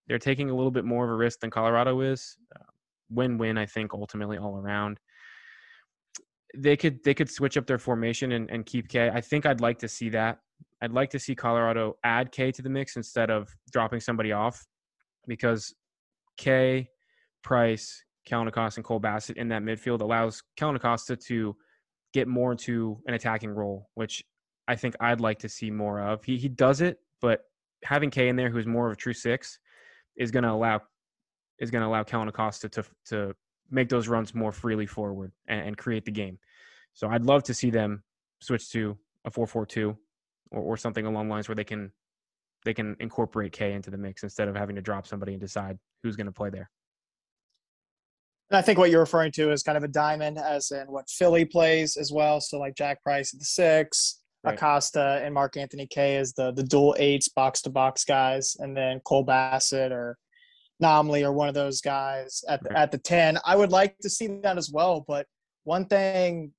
[0.06, 2.36] they're taking a little bit more of a risk than Colorado is.
[2.54, 2.64] Uh,
[3.10, 4.98] win-win, I think, ultimately all around.
[6.56, 9.10] They could they could switch up their formation and, and keep Kaye.
[9.10, 10.38] I think I'd like to see that.
[10.82, 14.66] I'd like to see Colorado add Kaye to the mix instead of dropping somebody off
[15.26, 15.74] because
[16.36, 16.88] Kaye,
[17.42, 21.56] Price, Kellyn Acosta, and Cole Bassett in that midfield allows Kellyn Acosta to
[22.12, 24.22] get more into an attacking role, which
[24.68, 26.24] I think I'd like to see more of.
[26.24, 27.40] He he does it, but
[27.82, 29.58] having Kaye in there, who's more of a true six,
[30.16, 30.80] is going to allow
[31.58, 33.34] is going to allow Kellyn Acosta to to
[33.70, 36.38] make those runs more freely forward and, and, create the game.
[36.92, 38.02] So I'd love to see them
[38.40, 39.96] switch to a four four two
[40.54, 41.92] or, or something along the lines where they can
[42.64, 45.78] they can incorporate Kaye into the mix instead of having to drop somebody and decide
[46.02, 46.70] who's going to play there.
[48.50, 51.08] And I think what you're referring to is kind of a diamond, as in what
[51.08, 52.40] Philly plays as well.
[52.40, 54.54] So like Jack Price at the six, right.
[54.54, 58.76] Acosta and Mark Anthony Kaye is the the dual eights box to box guys, and
[58.76, 60.16] then Cole Bassett or
[60.82, 62.78] Namli or one of those guys at the, right.
[62.78, 63.38] at the ten.
[63.44, 65.26] I would like to see that as well, but
[65.64, 66.52] one thing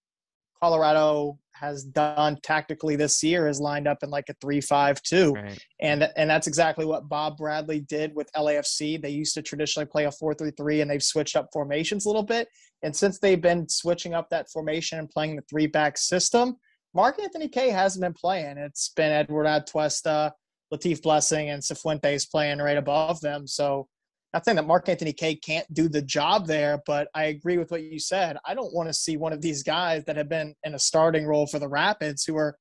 [0.61, 5.59] Colorado has done tactically this year is lined up in like a three-five-two, right.
[5.81, 9.01] and and that's exactly what Bob Bradley did with LAFC.
[9.01, 12.47] They used to traditionally play a four-three-three, and they've switched up formations a little bit.
[12.83, 16.57] And since they've been switching up that formation and playing the three-back system,
[16.93, 18.57] Mark Anthony Kaye hasn't been playing.
[18.57, 20.31] It's been Edward Atuesta,
[20.73, 23.47] Latif Blessing and Cifuentes playing right above them.
[23.47, 23.87] So
[24.35, 27.71] not saying that Mark Anthony Kaye can't do the job there, but I agree with
[27.71, 28.35] what you said.
[28.45, 31.25] I don't want to see one of these guys that have been in a starting
[31.25, 32.57] role for the Rapids who are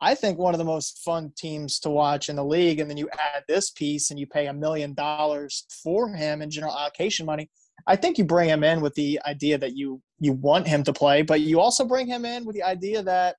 [0.00, 2.80] I think one of the most fun teams to watch in the league.
[2.80, 6.50] And then you add this piece and you pay a million dollars for him in
[6.50, 7.48] general allocation money.
[7.86, 10.92] I think you bring him in with the idea that you you want him to
[10.92, 13.36] play, but you also bring him in with the idea that,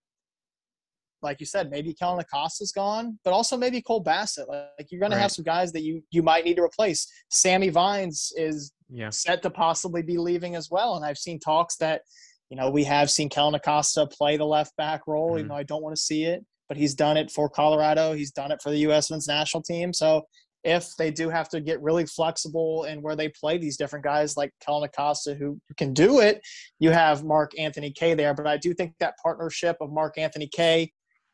[1.24, 4.48] like you said, maybe Kellyn Acosta's gone, but also maybe Cole Bassett.
[4.48, 5.18] Like you're going right.
[5.18, 7.08] to have some guys that you you might need to replace.
[7.30, 9.10] Sammy Vines is yeah.
[9.10, 12.02] set to possibly be leaving as well, and I've seen talks that
[12.50, 15.40] you know we have seen Kellyn Acosta play the left back role, mm-hmm.
[15.40, 18.14] even though I don't want to see it but he's done it for Colorado.
[18.14, 19.12] He's done it for the U.S.
[19.12, 19.94] men's national team.
[19.94, 20.24] So
[20.64, 24.38] if they do have to get really flexible in where they play these different guys
[24.38, 26.42] like Kellyn Acosta who can do it,
[26.80, 28.34] you have Mark Anthony Kaye there.
[28.34, 30.92] But I do think that partnership of Mark Anthony Kaye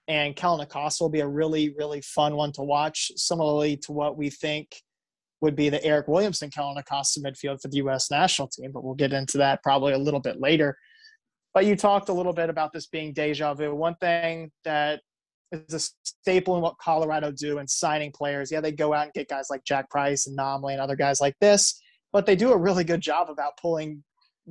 [0.10, 4.18] and Kellyn Acosta will be a really, really fun one to watch, similarly to what
[4.18, 4.76] we think
[5.40, 8.12] would be the Eryk Williamson Kellyn Acosta midfield for the U.S.
[8.12, 8.72] national team.
[8.74, 10.76] But we'll get into that probably a little bit later.
[11.54, 13.74] But you talked a little bit about this being deja vu.
[13.74, 15.02] One thing that
[15.52, 18.52] is a staple in what Colorado do in signing players.
[18.52, 21.22] Yeah, they go out and get guys like Jack Price and Namli and other guys
[21.22, 21.80] like this,
[22.12, 24.04] but they do a really good job about pulling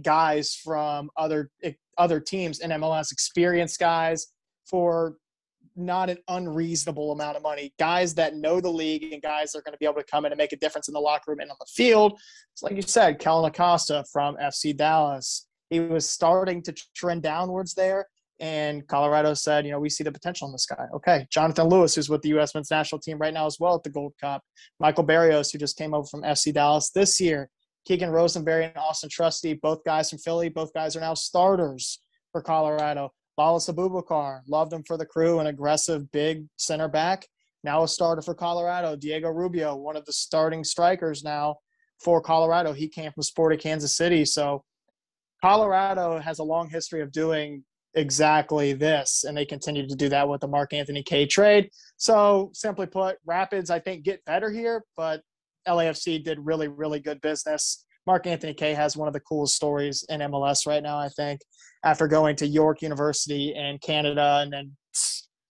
[0.03, 1.51] guys from other
[1.97, 4.29] other teams in MLS, experienced guys
[4.67, 5.17] for
[5.79, 7.73] not an unreasonable amount of money.
[7.79, 10.25] Guys that know the league and guys that are going to be able to come
[10.25, 12.19] in and make a difference in the locker room and on the field.
[12.53, 15.47] It's like you said, Kellyn Acosta from FC Dallas.
[15.71, 18.07] He was starting to trend downwards there
[18.41, 20.87] and Colorado said, you know, we see the potential in this guy.
[20.95, 21.27] Okay.
[21.31, 22.55] Jonathan Lewis, who's with the U.S.
[22.55, 24.43] men's national team right now as well at the Gold Cup.
[24.79, 27.51] Michael Barrios, who just came over from FC Dallas this year.
[27.87, 30.49] Keegan Rosenberry and Austin Trusty, both guys from Philly.
[30.51, 32.01] Both guys are now starters
[32.33, 33.13] for Colorado.
[33.39, 37.27] Lalas Abubakar, loved him for the crew, an aggressive big center back.
[37.63, 38.97] Now a starter for Colorado.
[38.97, 41.57] Diego Rubio, one of the starting strikers now
[42.03, 42.73] for Colorado.
[42.73, 44.25] He came from Sporting Kansas City.
[44.25, 44.65] So
[45.43, 47.65] Colorado has a long history of doing
[47.95, 51.71] exactly this, and they continue to do that with the Mark Anthony Kaye trade.
[51.97, 55.23] So, simply put, Rapids, I think, get better here, but
[55.67, 57.85] LAFC did really, really good business.
[58.07, 61.41] Mark Anthony Kaye has one of the coolest stories in MLS right now, I think,
[61.85, 64.77] after going to York University in Canada and then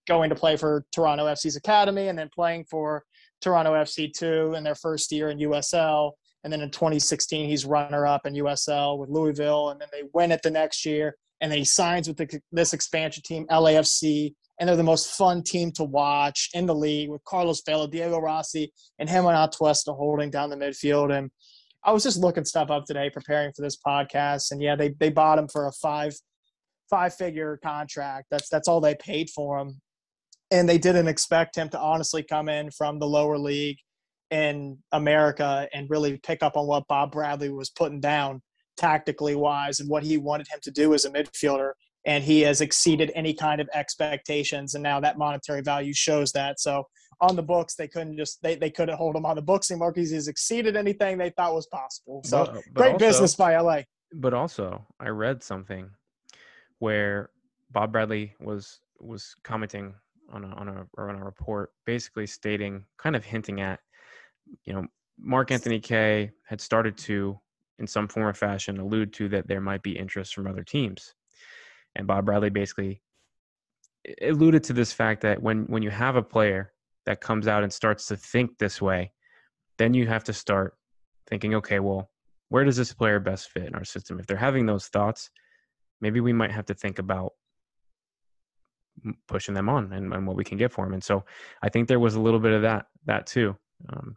[0.06, 3.04] going to play for Toronto FC's academy and then playing for
[3.40, 6.12] Toronto FC 2 in their first year in USL.
[6.44, 9.70] And then in 2016, he's runner up in USL with Louisville.
[9.70, 12.72] And then they win it the next year and then he signs with the, this
[12.72, 17.22] expansion team, LAFC, and they're the most fun team to watch in the league with
[17.24, 21.16] Carlos Vela, Diego Rossi, and him and Atuesta holding down the midfield.
[21.16, 21.30] And
[21.84, 25.10] I was just looking stuff up today, preparing for this podcast, and yeah, they they
[25.10, 26.14] bought him for a five
[26.90, 28.26] five figure contract.
[28.30, 29.80] That's that's all they paid for him,
[30.50, 33.78] and they didn't expect him to honestly come in from the lower league
[34.30, 38.42] in America and really pick up on what Bob Bradley was putting down
[38.76, 41.72] tactically wise and what he wanted him to do as a midfielder.
[42.04, 44.74] And he has exceeded any kind of expectations.
[44.74, 46.60] And now that monetary value shows that.
[46.60, 46.84] So
[47.20, 49.92] on the books, they couldn't just they, they couldn't hold him on the books anymore
[49.92, 52.22] because he's exceeded anything they thought was possible.
[52.24, 53.80] So but, uh, but great also, business by LA.
[54.12, 55.90] But also, I read something
[56.78, 57.30] where
[57.70, 59.94] Bob Bradley was was commenting
[60.32, 63.80] on a on a or on a report, basically stating, kind of hinting at,
[64.64, 64.86] you know,
[65.18, 67.38] Mark Anthony Kaye had started to
[67.78, 71.14] in some form or fashion allude to that there might be interest from other teams.
[71.94, 73.02] And Bob Bradley basically
[74.22, 76.72] alluded to this fact that when when you have a player
[77.08, 79.10] that comes out and starts to think this way,
[79.78, 80.76] then you have to start
[81.26, 82.10] thinking, okay, well,
[82.50, 84.20] where does this player best fit in our system?
[84.20, 85.30] If they're having those thoughts,
[86.02, 87.32] maybe we might have to think about
[89.26, 90.92] pushing them on and, and what we can get for them.
[90.92, 91.24] And so
[91.62, 93.56] I think there was a little bit of that that too.
[93.88, 94.14] Um,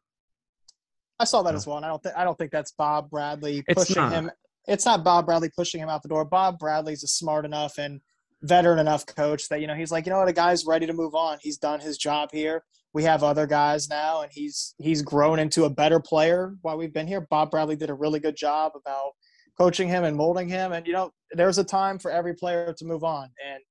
[1.18, 3.64] I saw that as well, and I don't think I don't think that's Bob Bradley
[3.74, 4.30] pushing him.
[4.68, 6.26] It's not Bob Bradley pushing him out the door.
[6.26, 8.02] Bob Bradley's a smart enough and
[8.42, 10.94] veteran enough coach that you know he's like, you know what, a guy's ready to
[10.94, 11.38] move on.
[11.40, 12.66] He's done his job here.
[12.94, 16.94] We have other guys now, and he's he's grown into a better player while we've
[16.94, 17.22] been here.
[17.22, 19.12] Bob Bradley did a really good job about
[19.58, 20.74] coaching him and molding him.
[20.74, 23.62] And you know, there's a time for every player to move on, and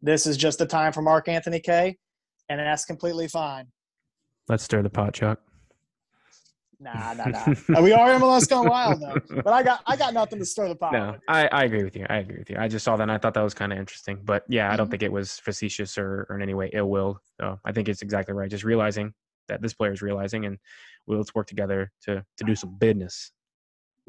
[0.00, 1.98] this is just a time for Mark Anthony Kaye,
[2.48, 3.66] and that's completely fine.
[4.48, 5.40] Let's stir the pot, Chuck.
[6.80, 7.54] Nah, nah, nah.
[7.82, 9.42] we are MLS gone wild though.
[9.42, 10.92] But I got I got nothing to stir the pot.
[10.92, 12.06] No, I, I agree with you.
[12.08, 12.56] I agree with you.
[12.58, 14.18] I just saw that and I thought that was kind of interesting.
[14.24, 14.92] But yeah, I don't mm-hmm.
[14.92, 17.20] think it was facetious or, or in any way ill will.
[17.38, 18.50] So I think it's exactly right.
[18.50, 19.12] Just realizing
[19.48, 20.58] that this player is realizing and
[21.06, 23.30] well, let's work together to to do some business.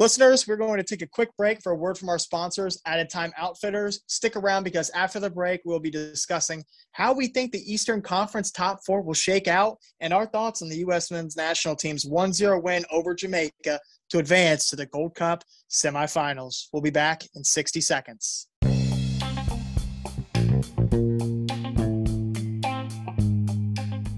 [0.01, 3.07] Listeners, we're going to take a quick break for a word from our sponsors, Added
[3.11, 4.01] Time Outfitters.
[4.07, 8.49] Stick around because after the break, we'll be discussing how we think the Eastern Conference
[8.49, 11.11] top four will shake out and our thoughts on the U.S.
[11.11, 13.79] men's national team's 1 0 win over Jamaica
[14.09, 16.65] to advance to the Gold Cup semifinals.
[16.73, 18.47] We'll be back in 60 seconds.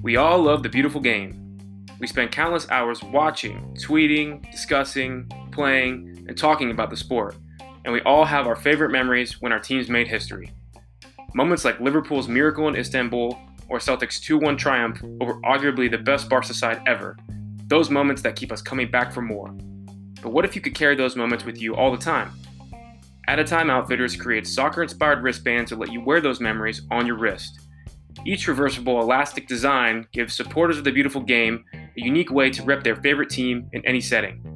[0.02, 1.58] We all love the beautiful game.
[2.00, 7.36] We spend countless hours watching, tweeting, discussing, playing, and talking about the sport,
[7.86, 10.52] and we all have our favorite memories when our teams made history.
[11.34, 13.38] Moments like Liverpool's miracle in Istanbul
[13.70, 17.18] or Celtic's 2 1 triumph over arguably the best Barca side ever.
[17.68, 19.50] Those moments that keep us coming back for more.
[20.22, 22.32] But what if you could carry those moments with you all the time?
[23.28, 27.18] Added Time Outfitters creates soccer inspired wristbands to let you wear those memories on your
[27.18, 27.62] wrist.
[28.26, 32.84] Each reversible elastic design gives supporters of the beautiful game a unique way to rep
[32.84, 34.53] their favorite team in any setting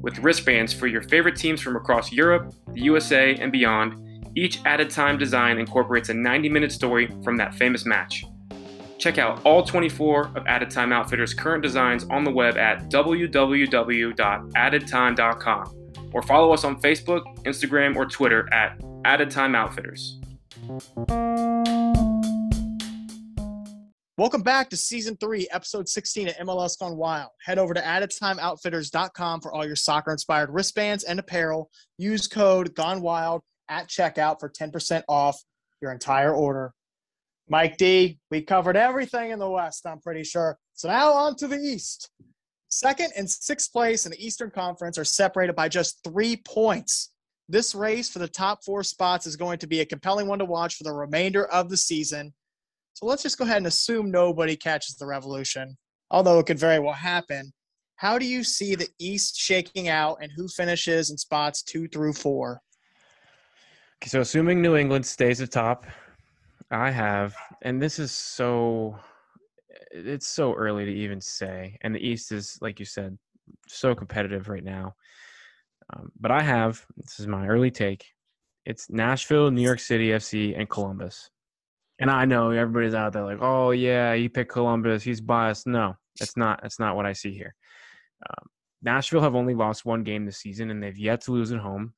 [0.00, 4.02] with wristbands for your favorite teams from across Europe, the USA, and beyond.
[4.34, 8.24] Each added time design incorporates a 90 minute story from that famous match.
[8.98, 15.76] Check out all 24 of Added Time Outfitters' current designs on the web at www.addedtime.com
[16.12, 20.18] or follow us on Facebook, Instagram, or Twitter at Added Time Outfitters.
[24.18, 27.28] Welcome back to season three, episode 16 of MLS Gone Wild.
[27.44, 31.70] Head over to addedtimeoutfitters.com for all your soccer inspired wristbands and apparel.
[31.98, 35.38] Use code Gone Wild at checkout for 10% off
[35.82, 36.72] your entire order.
[37.50, 40.56] Mike D, we covered everything in the West, I'm pretty sure.
[40.72, 42.08] So now on to the East.
[42.70, 47.12] Second and sixth place in the Eastern Conference are separated by just three points.
[47.50, 50.46] This race for the top four spots is going to be a compelling one to
[50.46, 52.32] watch for the remainder of the season.
[52.96, 55.76] So let's just go ahead and assume nobody catches the revolution,
[56.10, 57.52] although it could very well happen.
[57.96, 62.14] How do you see the East shaking out and who finishes in spots two through
[62.14, 62.62] four?
[63.98, 65.84] Okay, so assuming New England stays atop,
[66.70, 68.98] I have, and this is so,
[69.90, 71.76] it's so early to even say.
[71.82, 73.18] And the East is, like you said,
[73.68, 74.94] so competitive right now.
[75.94, 78.06] Um, but I have, this is my early take.
[78.64, 81.30] It's Nashville, New York City FC, and Columbus.
[81.98, 85.66] And I know everybody's out there like, oh yeah, he picked Columbus, he's biased.
[85.66, 87.54] No, that's not that's not what I see here.
[88.28, 88.48] Um,
[88.82, 91.94] Nashville have only lost one game this season, and they've yet to lose at home.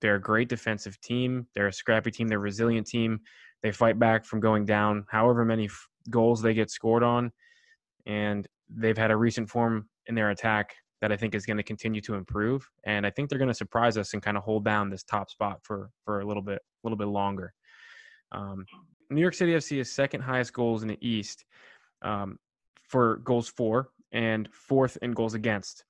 [0.00, 1.46] They're a great defensive team.
[1.54, 2.28] They're a scrappy team.
[2.28, 3.20] They're a resilient team.
[3.62, 7.32] They fight back from going down, however many f- goals they get scored on,
[8.06, 11.62] and they've had a recent form in their attack that I think is going to
[11.62, 12.68] continue to improve.
[12.84, 15.30] And I think they're going to surprise us and kind of hold down this top
[15.30, 17.52] spot for for a little bit, a little bit longer.
[18.32, 18.66] Um,
[19.10, 21.44] New York City FC is second highest goals in the East
[22.02, 22.38] um,
[22.82, 25.84] for goals for and fourth in goals against.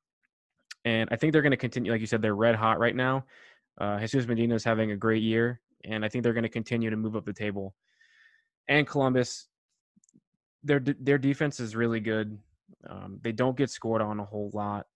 [0.84, 1.92] And I think they're going to continue.
[1.92, 3.24] Like you said, they're red hot right now.
[3.78, 6.90] Uh, Jesus Medina is having a great year, and I think they're going to continue
[6.90, 7.74] to move up the table.
[8.68, 9.48] And Columbus,
[10.62, 12.38] their their defense is really good.
[12.88, 14.86] Um, they don't get scored on a whole lot.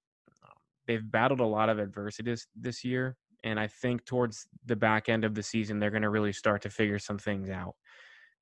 [0.86, 5.24] They've battled a lot of adversity this year, and I think towards the back end
[5.24, 7.74] of the season, they're going to really start to figure some things out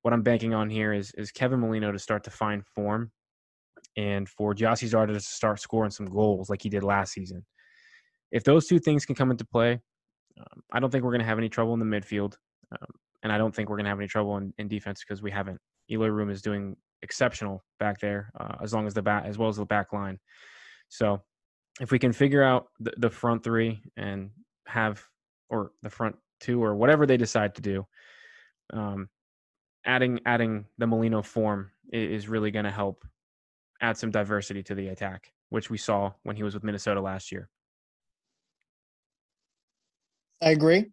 [0.01, 3.11] what I'm banking on here is is Kevin Molino to start to find form,
[3.95, 7.45] and for Gyasi Zardes to start scoring some goals like he did last season.
[8.31, 9.79] If those two things can come into play,
[10.39, 12.35] um, I don't think we're going to have any trouble in the midfield,
[12.71, 12.87] um,
[13.23, 15.31] and I don't think we're going to have any trouble in, in defense because we
[15.31, 15.59] haven't.
[15.89, 19.49] Eloy Room is doing exceptional back there, uh, as long as the back as well
[19.49, 20.19] as the back line.
[20.89, 21.21] So,
[21.79, 24.31] if we can figure out the, the front three and
[24.67, 25.03] have
[25.49, 27.87] or the front two or whatever they decide to do,
[28.73, 29.09] um,
[29.87, 33.05] adding adding the Molino form is really going to help
[33.81, 37.31] add some diversity to the attack, which we saw when he was with Minnesota last
[37.31, 37.49] year.
[40.43, 40.91] I agree.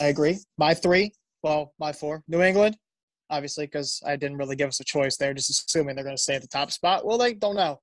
[0.00, 0.38] I agree.
[0.58, 1.12] My three,
[1.42, 2.22] well, my four.
[2.28, 2.76] New England,
[3.30, 6.22] obviously, because I didn't really give us a choice there, just assuming they're going to
[6.22, 7.06] stay at the top spot.
[7.06, 7.80] Well, they don't know.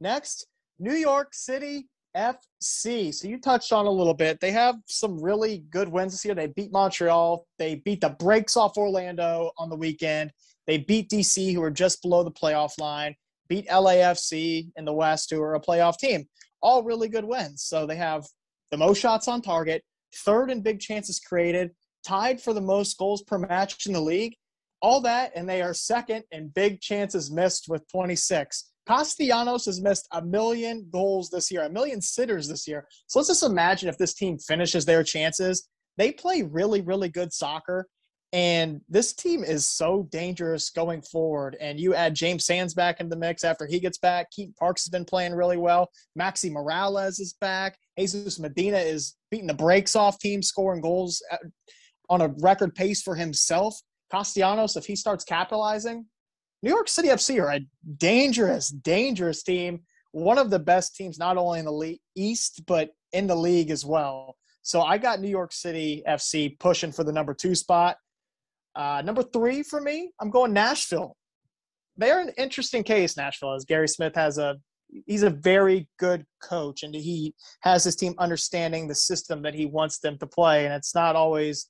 [0.00, 0.46] Next,
[0.78, 1.86] New York City
[2.16, 3.14] FC.
[3.14, 4.40] So you touched on a little bit.
[4.40, 6.34] They have some really good wins this year.
[6.34, 7.46] They beat Montreal.
[7.58, 10.32] They beat the brakes off Orlando on the weekend.
[10.66, 13.14] They beat DC, who are just below the playoff line.
[13.48, 16.26] Beat LAFC in the West, who are a playoff team.
[16.62, 17.62] All really good wins.
[17.62, 18.24] So they have
[18.70, 19.82] the most shots on target,
[20.14, 21.72] third in big chances created,
[22.06, 24.34] tied for the most goals per match in the league.
[24.80, 28.71] All that, and they are second in big chances missed with 26.
[28.88, 32.86] Castellanos has missed a million goals this year, a million sitters this year.
[33.06, 35.68] So let's just imagine if this team finishes their chances.
[35.98, 37.86] They play really, really good soccer.
[38.34, 41.56] And this team is so dangerous going forward.
[41.60, 44.30] And you add James Sands back into the mix after he gets back.
[44.30, 45.90] Keaton Parks has been playing really well.
[46.18, 47.76] Maxi Morales is back.
[47.98, 51.22] Jesus Medina is beating the brakes off teams, scoring goals
[52.08, 53.78] on a record pace for himself.
[54.10, 56.06] Castellanos, if he starts capitalizing,
[56.62, 57.60] New York City FC are a
[57.96, 59.80] dangerous, dangerous team.
[60.12, 63.84] One of the best teams, not only in the East, but in the league as
[63.84, 64.36] well.
[64.62, 67.96] So I got New York City FC pushing for the number two spot.
[68.76, 71.16] Uh, number three for me, I'm going Nashville.
[71.96, 74.56] They're an interesting case, Nashville, as Gary Smith has a
[75.06, 79.64] he's a very good coach and he has his team understanding the system that he
[79.64, 80.66] wants them to play.
[80.66, 81.68] And it's not always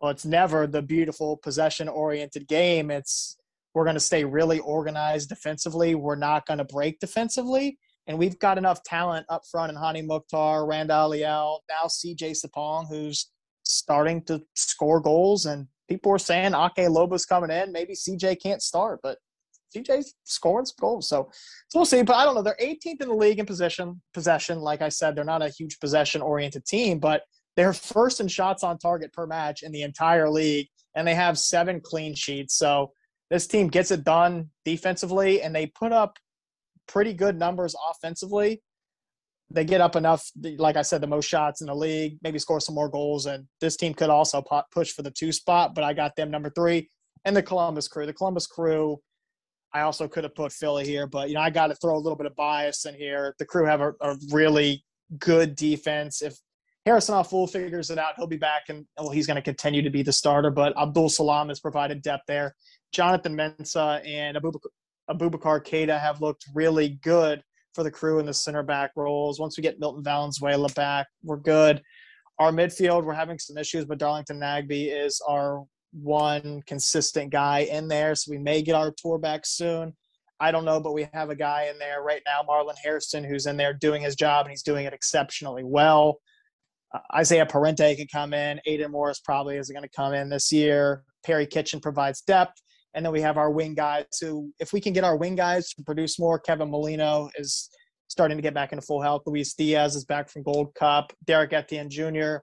[0.00, 2.90] well, it's never the beautiful possession oriented game.
[2.90, 3.36] It's
[3.74, 5.94] we're going to stay really organized defensively.
[5.94, 7.78] We're not going to break defensively.
[8.06, 12.88] And we've got enough talent up front in Hani Mukhtar, Randall Leal, now CJ Sapong,
[12.88, 13.30] who's
[13.64, 15.46] starting to score goals.
[15.46, 17.72] And people were saying Ake Loba's coming in.
[17.72, 19.18] Maybe CJ can't start, but
[19.74, 21.08] CJ's scoring some goals.
[21.08, 21.30] So,
[21.68, 22.02] so we'll see.
[22.02, 22.42] But I don't know.
[22.42, 24.02] They're 18th in the league in possession.
[24.12, 27.22] Possession, like I said, they're not a huge possession-oriented team, but
[27.56, 31.38] they're first in shots on target per match in the entire league, and they have
[31.38, 32.56] seven clean sheets.
[32.56, 32.92] So
[33.32, 36.18] this team gets it done defensively, and they put up
[36.86, 38.62] pretty good numbers offensively
[39.54, 42.60] they get up enough, like I said, the most shots in the league, maybe score
[42.60, 43.26] some more goals.
[43.26, 46.50] And this team could also push for the two spot, but I got them number
[46.50, 46.88] three.
[47.24, 48.06] And the Columbus crew.
[48.06, 48.98] The Columbus crew,
[49.72, 51.98] I also could have put Philly here, but, you know, I got to throw a
[51.98, 53.34] little bit of bias in here.
[53.38, 54.84] The crew have a, a really
[55.18, 56.22] good defense.
[56.22, 56.36] If
[56.84, 59.90] Harrison Afful figures it out, he'll be back and well, he's going to continue to
[59.90, 60.50] be the starter.
[60.50, 62.56] But Abdul Salam has provided depth there.
[62.92, 64.70] Jonathan Mensah and Abubakar,
[65.10, 67.42] Abubakar Keita have looked really good
[67.74, 69.40] for the crew in the center back roles.
[69.40, 71.82] Once we get Milton Valenzuela back, we're good.
[72.38, 77.88] Our midfield, we're having some issues, but Darlington Nagbe is our one consistent guy in
[77.88, 78.14] there.
[78.14, 79.94] So we may get Artur back soon.
[80.40, 83.46] I don't know, but we have a guy in there right now, Marlon Hairston, who's
[83.46, 86.18] in there doing his job and he's doing it exceptionally well.
[86.92, 88.60] Uh, Isaiah Parente can come in.
[88.66, 91.04] Aidan Morris probably is going to come in this year.
[91.24, 92.60] Perry Kitchen provides depth.
[92.94, 95.70] And then we have our wing guys who, if we can get our wing guys
[95.70, 97.70] to produce more, Kevin Molino is
[98.08, 99.22] starting to get back into full health.
[99.26, 101.12] Luis Diaz is back from Gold Cup.
[101.24, 102.36] Derek Etienne Jr.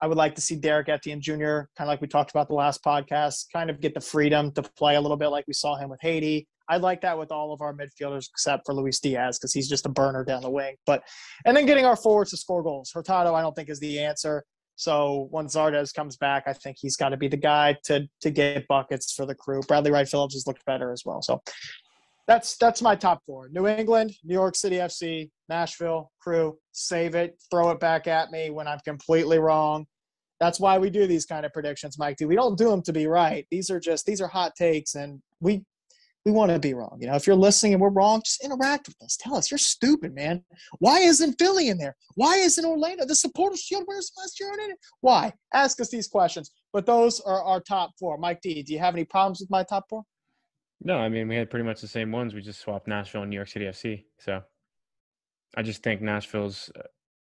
[0.00, 2.54] I would like to see Derek Etienne Jr., kind of like we talked about the
[2.54, 5.76] last podcast, kind of get the freedom to play a little bit like we saw
[5.76, 6.46] him with Haiti.
[6.68, 9.86] I'd like that with all of our midfielders except for Luis Diaz because he's just
[9.86, 10.76] a burner down the wing.
[10.86, 11.02] But
[11.44, 12.90] and then getting our forwards to score goals.
[12.92, 14.44] Hurtado, I don't think is the answer.
[14.76, 18.30] So when Zardes comes back, I think he's got to be the guy to to
[18.30, 19.60] get buckets for the crew.
[19.68, 21.22] Bradley Wright Phillips has looked better as well.
[21.22, 21.42] So
[22.26, 26.58] that's that's my top four: New England, New York City FC, Nashville, crew.
[26.72, 29.86] Save it, throw it back at me when I'm completely wrong.
[30.40, 32.16] That's why we do these kind of predictions, Mike.
[32.20, 33.46] We don't do them to be right.
[33.50, 35.64] These are just these are hot takes, and we
[36.24, 36.96] we want to be wrong.
[37.00, 39.16] You know, if you're listening and we're wrong, just interact with us.
[39.16, 40.42] Tell us you're stupid, man.
[40.78, 41.96] Why isn't Philly in there?
[42.14, 43.04] Why isn't Orlando?
[43.04, 44.78] The supporter shield where's last year in it?
[45.00, 45.32] Why?
[45.52, 46.50] Ask us these questions.
[46.72, 48.16] But those are our top four.
[48.16, 50.02] Mike D, do you have any problems with my top four?
[50.82, 52.34] No, I mean we had pretty much the same ones.
[52.34, 54.04] We just swapped Nashville and New York City FC.
[54.18, 54.42] So
[55.56, 56.70] I just think Nashville's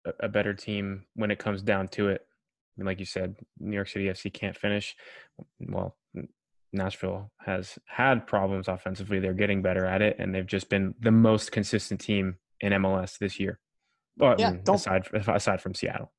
[0.06, 2.22] a, a better team when it comes down to it.
[2.22, 4.96] I mean, like you said, New York City FC can't finish.
[5.60, 5.96] Well,
[6.74, 9.20] Nashville has had problems offensively.
[9.20, 13.18] They're getting better at it, and they've just been the most consistent team in MLS
[13.18, 13.60] this year.
[14.18, 16.12] But yeah, mm, aside aside from Seattle.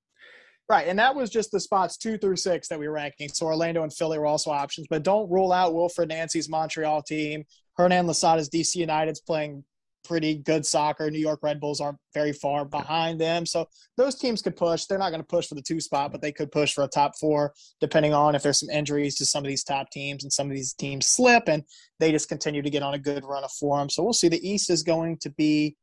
[0.68, 3.28] Right, and that was just the spots two through six that we were ranking.
[3.28, 7.44] So Orlando and Philly were also options, but don't rule out Wilfried Nancy's Montreal team.
[7.76, 9.64] Hernan Losada's DC United's playing
[10.05, 11.11] pretty good soccer.
[11.11, 13.46] New York Red Bulls aren't very far behind them.
[13.46, 14.84] So those teams could push.
[14.84, 16.88] They're not going to push for the two spot, but they could push for a
[16.88, 20.32] top four, depending on if there's some injuries to some of these top teams and
[20.32, 21.64] some of these teams slip and
[21.98, 23.88] they just continue to get on a good run of form.
[23.88, 24.28] So we'll see.
[24.28, 25.76] The East is going to be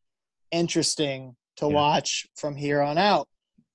[0.51, 1.73] interesting to yeah.
[1.73, 3.27] watch from here on out.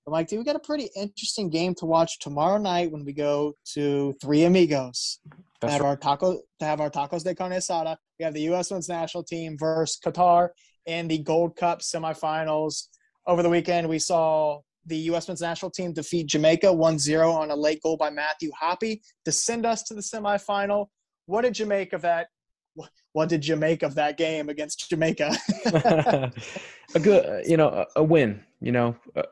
[0.05, 3.55] But Mike, we got a pretty interesting game to watch tomorrow night when we go
[3.75, 5.19] to Three Amigos.
[5.61, 5.89] That's have right.
[5.89, 7.97] our taco to have our tacos de carne asada.
[8.19, 8.71] We have the U.S.
[8.71, 10.51] Men's National Team versus Qatar
[10.87, 12.89] in the Gold Cup semifinals.
[13.27, 15.29] Over the weekend, we saw the U.S.
[15.29, 19.67] Men's National Team defeat Jamaica 1-0 on a late goal by Matthew Hoppe to send
[19.67, 20.87] us to the semifinal.
[21.27, 22.29] What did Jamaica of that?
[23.13, 25.35] What did Jamaica of that game against Jamaica?
[26.95, 28.45] a good, you know, a, a win.
[28.61, 29.25] You know, a,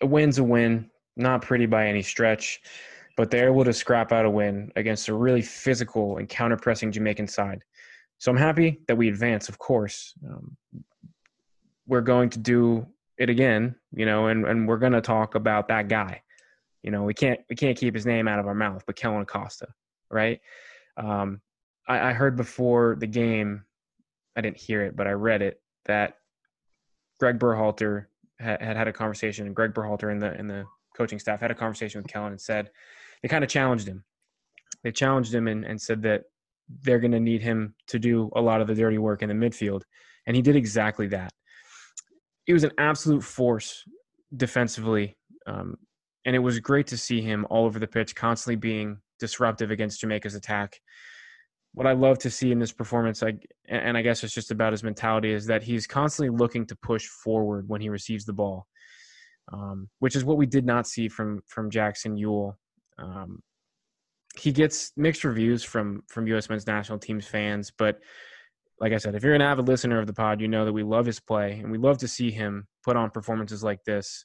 [0.00, 0.90] a win's a win.
[1.16, 2.60] Not pretty by any stretch
[3.16, 6.90] but they're able to scrap out a win against a really physical and counter pressing
[6.90, 7.62] Jamaican side.
[8.18, 10.14] So I'm happy that we advance, of course.
[10.26, 10.56] Um,
[11.86, 12.86] we're going to do
[13.18, 16.22] it again, you know, and, and we're going to talk about that guy.
[16.82, 19.22] You know, we can't we can't keep his name out of our mouth, but Kellyn
[19.22, 19.68] Acosta,
[20.10, 20.40] right?
[20.96, 21.40] Um,
[21.88, 23.64] I, I heard before the game,
[24.36, 26.18] I didn't hear it, but I read it that
[27.20, 28.06] Greg Berhalter
[28.38, 31.50] had, had had a conversation, and Greg Berhalter and the and the coaching staff had
[31.50, 32.70] a conversation with Kellyn and said
[33.24, 34.04] they kind of challenged him.
[34.82, 36.24] They challenged him and, and said that
[36.82, 39.34] they're going to need him to do a lot of the dirty work in the
[39.34, 39.80] midfield,
[40.26, 41.32] and he did exactly that.
[42.44, 43.82] He was an absolute force
[44.36, 45.16] defensively,
[45.46, 45.76] um,
[46.26, 50.02] and it was great to see him all over the pitch, constantly being disruptive against
[50.02, 50.78] Jamaica's attack.
[51.72, 53.38] What I love to see in this performance, I,
[53.70, 57.06] and I guess it's just about his mentality, is that he's constantly looking to push
[57.06, 58.66] forward when he receives the ball,
[59.50, 62.56] um, which is what we did not see from from Jackson Yueill.
[62.98, 63.40] Um,
[64.36, 66.48] he gets mixed reviews from from U.S.
[66.48, 67.98] Men's National Team's fans, but
[68.80, 70.82] like I said, if you're an avid listener of the pod, you know that we
[70.82, 74.24] love his play and we love to see him put on performances like this.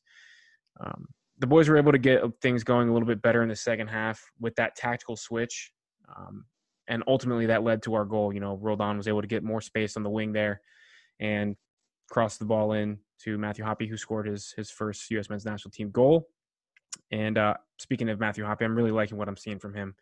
[0.84, 1.06] Um,
[1.38, 3.88] the boys were able to get things going a little bit better in the second
[3.88, 5.72] half with that tactical switch.
[6.18, 6.46] Um,
[6.88, 8.34] and ultimately that led to our goal.
[8.34, 10.62] You know, Roldan was able to get more space on the wing there
[11.20, 11.56] and
[12.10, 15.30] cross the ball in to Matthew Hoppe, who scored his his first U.S.
[15.30, 16.28] men's national team goal.
[17.12, 19.96] And uh, speaking of Matthew Hoppe, I'm really liking what I'm seeing from him.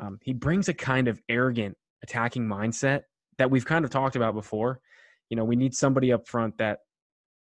[0.00, 3.02] Um, he brings a kind of arrogant attacking mindset
[3.38, 4.80] that we've kind of talked about before.
[5.28, 6.80] You know, we need somebody up front that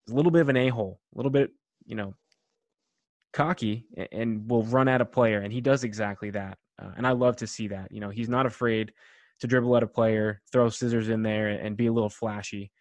[0.07, 1.51] is a little bit of an a hole, a little bit,
[1.85, 2.15] you know,
[3.33, 6.57] cocky and will run at a player, and he does exactly that.
[6.81, 7.91] Uh, and I love to see that.
[7.91, 8.91] You know, he's not afraid
[9.41, 12.71] to dribble at a player, throw scissors in there, and be a little flashy.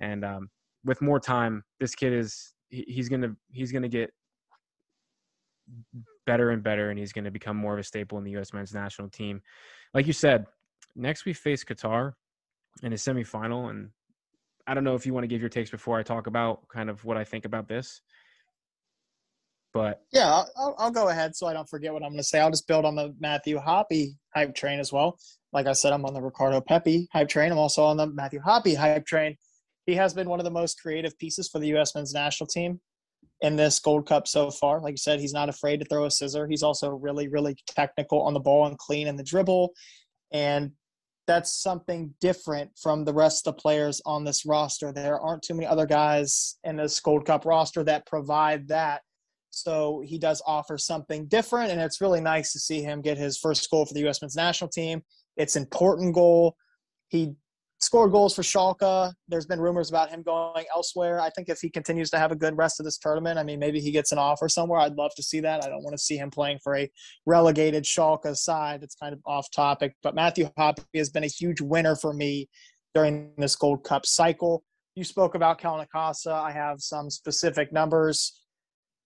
[0.00, 0.50] And um,
[0.84, 4.12] with more time, this kid is he's gonna he's gonna get
[6.26, 8.52] better and better, and he's gonna become more of a staple in the U.S.
[8.52, 9.42] men's national team.
[9.94, 10.46] Like you said,
[10.94, 12.12] next we face Qatar
[12.82, 13.90] in a semifinal, and
[14.66, 16.90] I don't know if you want to give your takes before I talk about kind
[16.90, 18.02] of what I think about this.
[19.74, 22.40] But yeah, I'll, I'll go ahead so I don't forget what I'm going to say.
[22.40, 25.18] I'll just build on the Matthew Hoppe hype train as well.
[25.52, 27.52] Like I said, I'm on the Ricardo Pepi hype train.
[27.52, 29.36] I'm also on the Matthew Hoppe hype train.
[29.86, 31.94] He has been one of the most creative pieces for the U.S.
[31.94, 32.80] men's national team
[33.40, 34.80] in this Gold Cup so far.
[34.80, 36.46] Like you said, he's not afraid to throw a scissor.
[36.48, 39.72] He's also really, really technical on the ball and clean in the dribble.
[40.32, 40.72] And
[41.26, 44.92] that's something different from the rest of the players on this roster.
[44.92, 49.02] There aren't too many other guys in this Gold Cup roster that provide that.
[49.50, 53.38] So he does offer something different, and it's really nice to see him get his
[53.38, 54.20] first goal for the U.S.
[54.20, 55.02] men's national team.
[55.36, 56.56] It's important goal.
[57.08, 57.34] He
[57.88, 59.14] scored goals for Schalke.
[59.28, 61.20] There's been rumors about him going elsewhere.
[61.20, 63.58] I think if he continues to have a good rest of this tournament, I mean,
[63.58, 64.78] maybe he gets an offer somewhere.
[64.78, 65.64] I'd love to see that.
[65.64, 66.90] I don't want to see him playing for a
[67.24, 68.82] relegated Schalke side.
[68.82, 69.94] It's kind of off topic.
[70.02, 72.50] But Matthew Hoppe has been a huge winner for me
[72.94, 74.62] during this Gold Cup cycle.
[74.94, 76.30] You spoke about Acosta.
[76.30, 78.38] I have some specific numbers.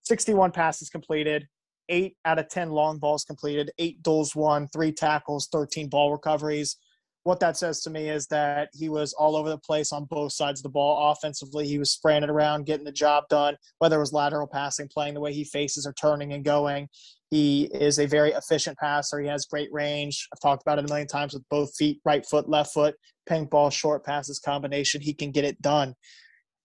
[0.06, 1.46] 61 passes completed,
[1.88, 6.78] eight out of 10 long balls completed, eight duels won, three tackles, 13 ball recoveries.
[7.24, 10.32] What that says to me is that he was all over the place on both
[10.32, 11.12] sides of the ball.
[11.12, 14.88] Offensively, he was spraying it around, getting the job done, whether it was lateral passing,
[14.88, 16.88] playing the way he faces, or turning and going.
[17.30, 19.20] He is a very efficient passer.
[19.20, 20.28] He has great range.
[20.32, 22.96] I've talked about it a million times with both feet, right foot, left foot,
[23.26, 25.00] pink ball, short passes combination.
[25.00, 25.94] He can get it done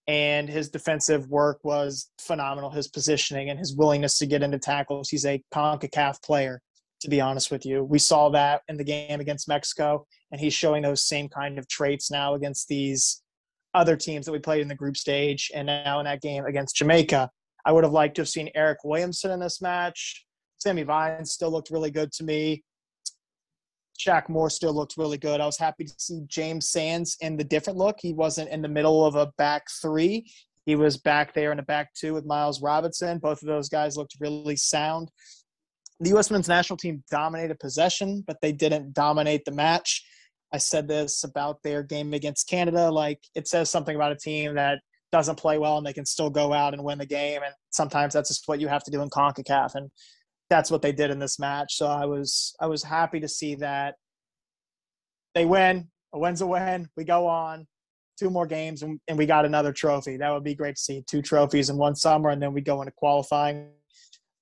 [0.07, 2.69] and his defensive work was phenomenal.
[2.69, 5.09] His positioning and his willingness to get into tackles.
[5.09, 6.61] He's a CONCACAF player,
[7.07, 7.85] to be honest with you.
[7.85, 11.65] We saw that in the game against Mexico, and he's showing those same kind of
[11.69, 13.23] traits now against these
[13.73, 16.75] other teams that we played in the group stage and now in that game against
[16.75, 17.29] Jamaica.
[17.65, 20.25] I would have liked to have seen Eryk Williamson in this match.
[20.57, 22.61] Sammy Vines still looked really good to me.
[23.97, 25.39] Shaq Moore still looked really good.
[25.39, 27.99] I was happy to see James Sands in the different look.
[28.01, 30.29] He wasn't in the middle of a back three.
[30.65, 33.19] He was back there in a back two with Miles Robinson.
[33.19, 35.09] Both of those guys looked really sound.
[35.99, 36.29] The U.S.
[36.29, 40.05] men's national team dominated possession, but they didn't dominate the match.
[40.53, 42.91] I said this about their game against Canada.
[42.91, 44.79] Like, it says something about a team that
[45.11, 47.41] doesn't play well and they can still go out and win the game.
[47.43, 49.75] And sometimes that's just what you have to do in CONCACAF.
[49.75, 49.89] And
[50.49, 51.75] that's what they did in this match.
[51.75, 53.95] So I was I was happy to see that
[55.35, 55.89] they win.
[56.13, 56.87] A win's a win.
[56.95, 57.67] We go on
[58.17, 60.17] two more games and, and we got another trophy.
[60.17, 61.03] That would be great to see.
[61.07, 63.69] Two trophies in one summer and then we go into qualifying.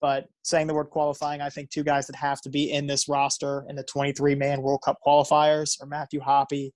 [0.06, 3.10] But saying the word qualifying, I think two guys that have to be in this
[3.10, 6.70] roster in the 23 man World Cup qualifiers are Matthew Hoppe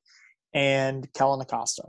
[0.55, 1.84] and Kellyn Acosta.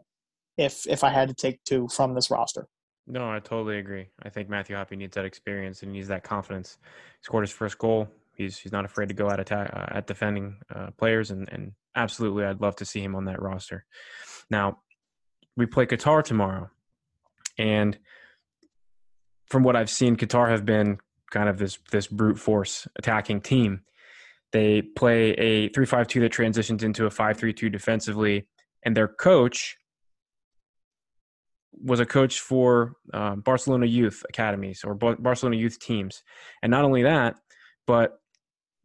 [0.58, 2.66] If if I had to take two from this roster.
[3.06, 4.08] No, I totally agree.
[4.22, 6.76] I think Matthew Hoppe needs that experience and needs that confidence.
[6.82, 8.06] He scored his first goal.
[8.36, 11.72] He's he's not afraid to go at attack uh, at defending uh, players, and and
[11.96, 13.86] absolutely, I'd love to see him on that roster.
[14.50, 14.80] Now,
[15.56, 16.68] we play Qatar tomorrow,
[17.56, 17.98] and
[19.46, 20.98] from what I've seen, Qatar have been
[21.30, 23.82] kind of this this brute force attacking team.
[24.52, 28.48] They play a three-five-two that transitions into a five-three-two defensively,
[28.82, 29.76] and their coach
[31.82, 36.22] was a coach for um, Barcelona youth academies or Barcelona youth teams.
[36.62, 37.36] And not only that,
[37.86, 38.20] but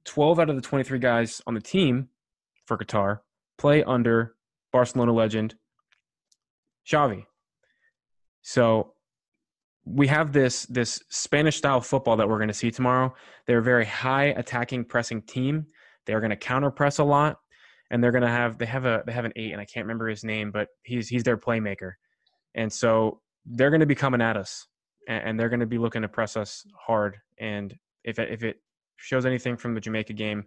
[0.06, 2.10] 12 out of the 23 guys on the team
[2.66, 3.20] for Qatar
[3.58, 4.36] play under
[4.72, 5.56] Barcelona legend
[6.88, 7.26] Xavi.
[8.42, 8.94] So
[9.86, 13.14] we have this this Spanish style football that we're going to see tomorrow.
[13.46, 15.68] They're a very high attacking pressing team.
[16.06, 17.38] They're going to counter press a lot
[17.92, 19.86] and they're going to have they have a they have an 8 and I can't
[19.86, 21.94] remember his name, but he's he's their playmaker.
[22.56, 24.68] And so they're going to be coming at us
[25.08, 27.18] and, they're going to be looking to press us hard.
[27.38, 28.58] And if if it
[28.98, 30.46] shows anything from the Jamaica game,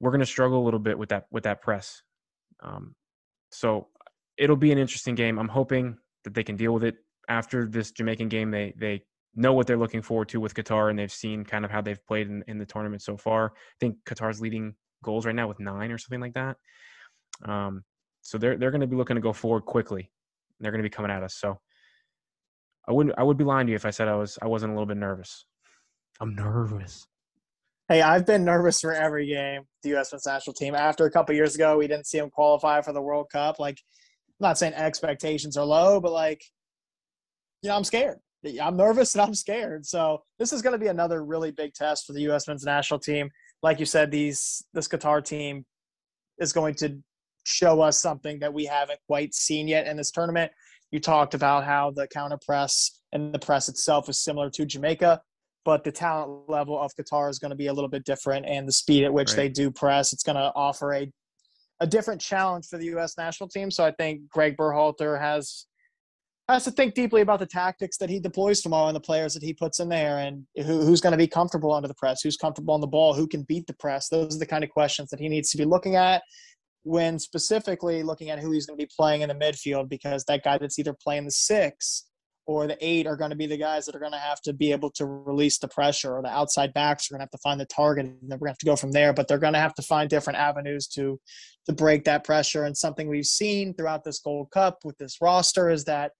[0.00, 2.02] we're going to struggle a little bit with that with that press.
[2.62, 2.94] Um,
[3.50, 3.88] so
[4.36, 5.38] it'll be an interesting game.
[5.38, 6.96] I'm hoping that they can deal with it
[7.28, 8.50] after this Jamaican game.
[8.50, 9.02] They they
[9.34, 12.04] know what they're looking forward to with Qatar, and they've seen kind of how they've
[12.06, 13.52] played in, in the tournament so far.
[13.54, 16.56] I think Qatar's leading goals right now with nine or something like that.
[17.44, 17.84] Um,
[18.22, 20.10] so they're they're going to be looking to go forward quickly.
[20.60, 21.36] They're going to be coming at us.
[21.36, 21.60] So
[22.88, 24.72] I wouldn't I would be lying to you if I said I was I wasn't
[24.72, 25.44] a little bit nervous.
[26.20, 27.06] I'm nervous.
[27.88, 30.12] Hey, I've been nervous for every game the U.S.
[30.12, 30.74] men's national team.
[30.74, 33.58] After a couple years ago, we didn't see them qualify for the World Cup.
[33.58, 33.78] Like,
[34.40, 36.42] I'm not saying expectations are low, but like,
[37.66, 38.18] you know, I'm scared.
[38.62, 39.84] I'm nervous and I'm scared.
[39.84, 42.46] So this is going to be another really big test for the U.S.
[42.46, 43.28] men's national team.
[43.60, 45.66] Like you said, these this Qatar team
[46.38, 46.96] is going to
[47.42, 50.52] show us something that we haven't quite seen yet in this tournament.
[50.92, 55.20] You talked about how the counter press and the press itself is similar to Jamaica,
[55.64, 58.68] but the talent level of Qatar is going to be a little bit different, and
[58.68, 59.36] the speed at which right.
[59.36, 61.10] they do press, it's going to offer a
[61.80, 63.18] a different challenge for the U.S.
[63.18, 63.70] national team.
[63.70, 65.66] So I think Greg Berhalter has
[66.48, 69.42] has to think deeply about the tactics that he deploys tomorrow and the players that
[69.42, 72.36] he puts in there, and who, who's going to be comfortable under the press, who's
[72.36, 74.08] comfortable on the ball, who can beat the press.
[74.08, 76.22] Those are the kind of questions that he needs to be looking at
[76.84, 80.44] when specifically looking at who he's going to be playing in the midfield, because that
[80.44, 82.04] guy that's either playing the six
[82.46, 84.52] or the eight are going to be the guys that are going to have to
[84.52, 87.38] be able to release the pressure, or the outside backs are going to have to
[87.38, 89.12] find the target, and then we're going to have to go from there.
[89.12, 91.18] But they're going to have to find different avenues to
[91.66, 92.62] to break that pressure.
[92.62, 96.12] And something we've seen throughout this Gold Cup with this roster is that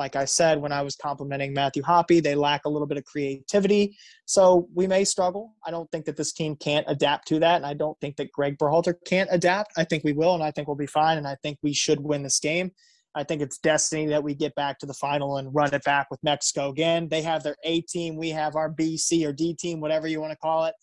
[0.00, 3.04] like I said when I was complimenting Matthew Hoppe, they lack a little bit of
[3.04, 3.98] creativity.
[4.24, 5.54] So we may struggle.
[5.64, 7.56] I don't think that this team can't adapt to that.
[7.56, 9.72] And I don't think that Greg Berhalter can't adapt.
[9.76, 11.18] I think we will, and I think we'll be fine.
[11.18, 12.72] And I think we should win this game.
[13.14, 16.10] I think it's destiny that we get back to the final and run it back
[16.10, 17.08] with Mexico again.
[17.08, 18.16] They have their A team.
[18.16, 20.74] We have our B, C, or D team, whatever you want to call it.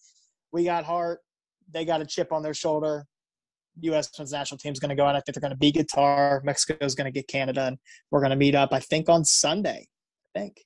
[0.52, 1.22] We got heart.
[1.74, 3.08] They got a chip on their shoulder.
[3.82, 4.10] U.S.
[4.18, 5.16] men's national team is going to go out.
[5.16, 6.44] I think they're going to beat Qatar.
[6.44, 7.78] Mexico is going to get Canada, and
[8.12, 8.70] we're going to meet up.
[8.72, 9.88] I think on Sunday.
[10.36, 10.62] I think.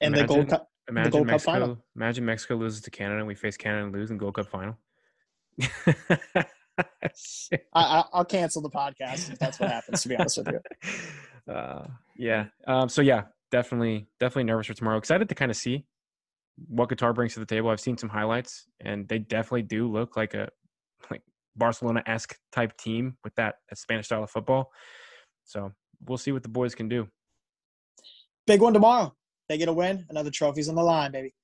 [0.00, 0.68] In imagine, the Gold Cup.
[0.88, 1.52] Imagine Gold Mexico.
[1.52, 1.84] Cup final.
[1.96, 4.78] Imagine Mexico loses to Canada, and we face Canada and lose in Gold Cup final.
[7.74, 10.02] I, will cancel the podcast if that's what happens.
[10.02, 10.60] To be honest with you.
[11.48, 11.86] Uh,
[12.18, 12.44] yeah.
[12.66, 14.98] Um, so yeah, definitely, definitely nervous for tomorrow.
[14.98, 15.86] Excited to kind of see
[16.66, 17.70] what Qatar brings to the table.
[17.70, 20.50] I've seen some highlights, and they definitely do look like a
[21.10, 21.22] like
[21.58, 24.70] Barcelona esque type team with that, Spanish style of football.
[25.44, 25.72] So
[26.06, 27.08] we'll see what the boys can do.
[28.46, 29.14] Big one tomorrow.
[29.48, 30.06] They get a win.
[30.10, 31.34] Another trophy's on the line, baby.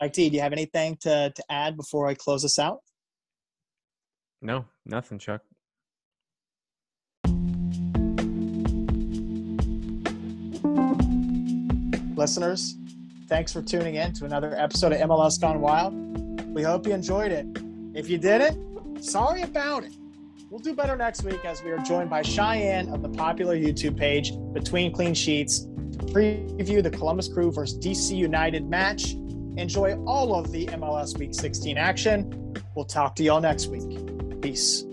[0.00, 2.80] Mike D, do you have anything to, to add before I close this out?
[4.40, 5.42] No, nothing, Chuck.
[12.16, 12.76] Listeners,
[13.28, 15.94] thanks for tuning in to another episode of MLS Gone Wild.
[16.54, 17.46] We hope you enjoyed it.
[17.94, 18.71] If you didn't,
[19.02, 19.96] Sorry about it.
[20.48, 23.96] We'll do better next week as we are joined by Cheyenne of the popular YouTube
[23.96, 29.14] page Between Clean Sheets to preview the Columbus Crew versus DC United match.
[29.56, 32.54] Enjoy all of the MLS Week 16 action.
[32.76, 34.40] We'll talk to y'all next week.
[34.40, 34.84] Peace.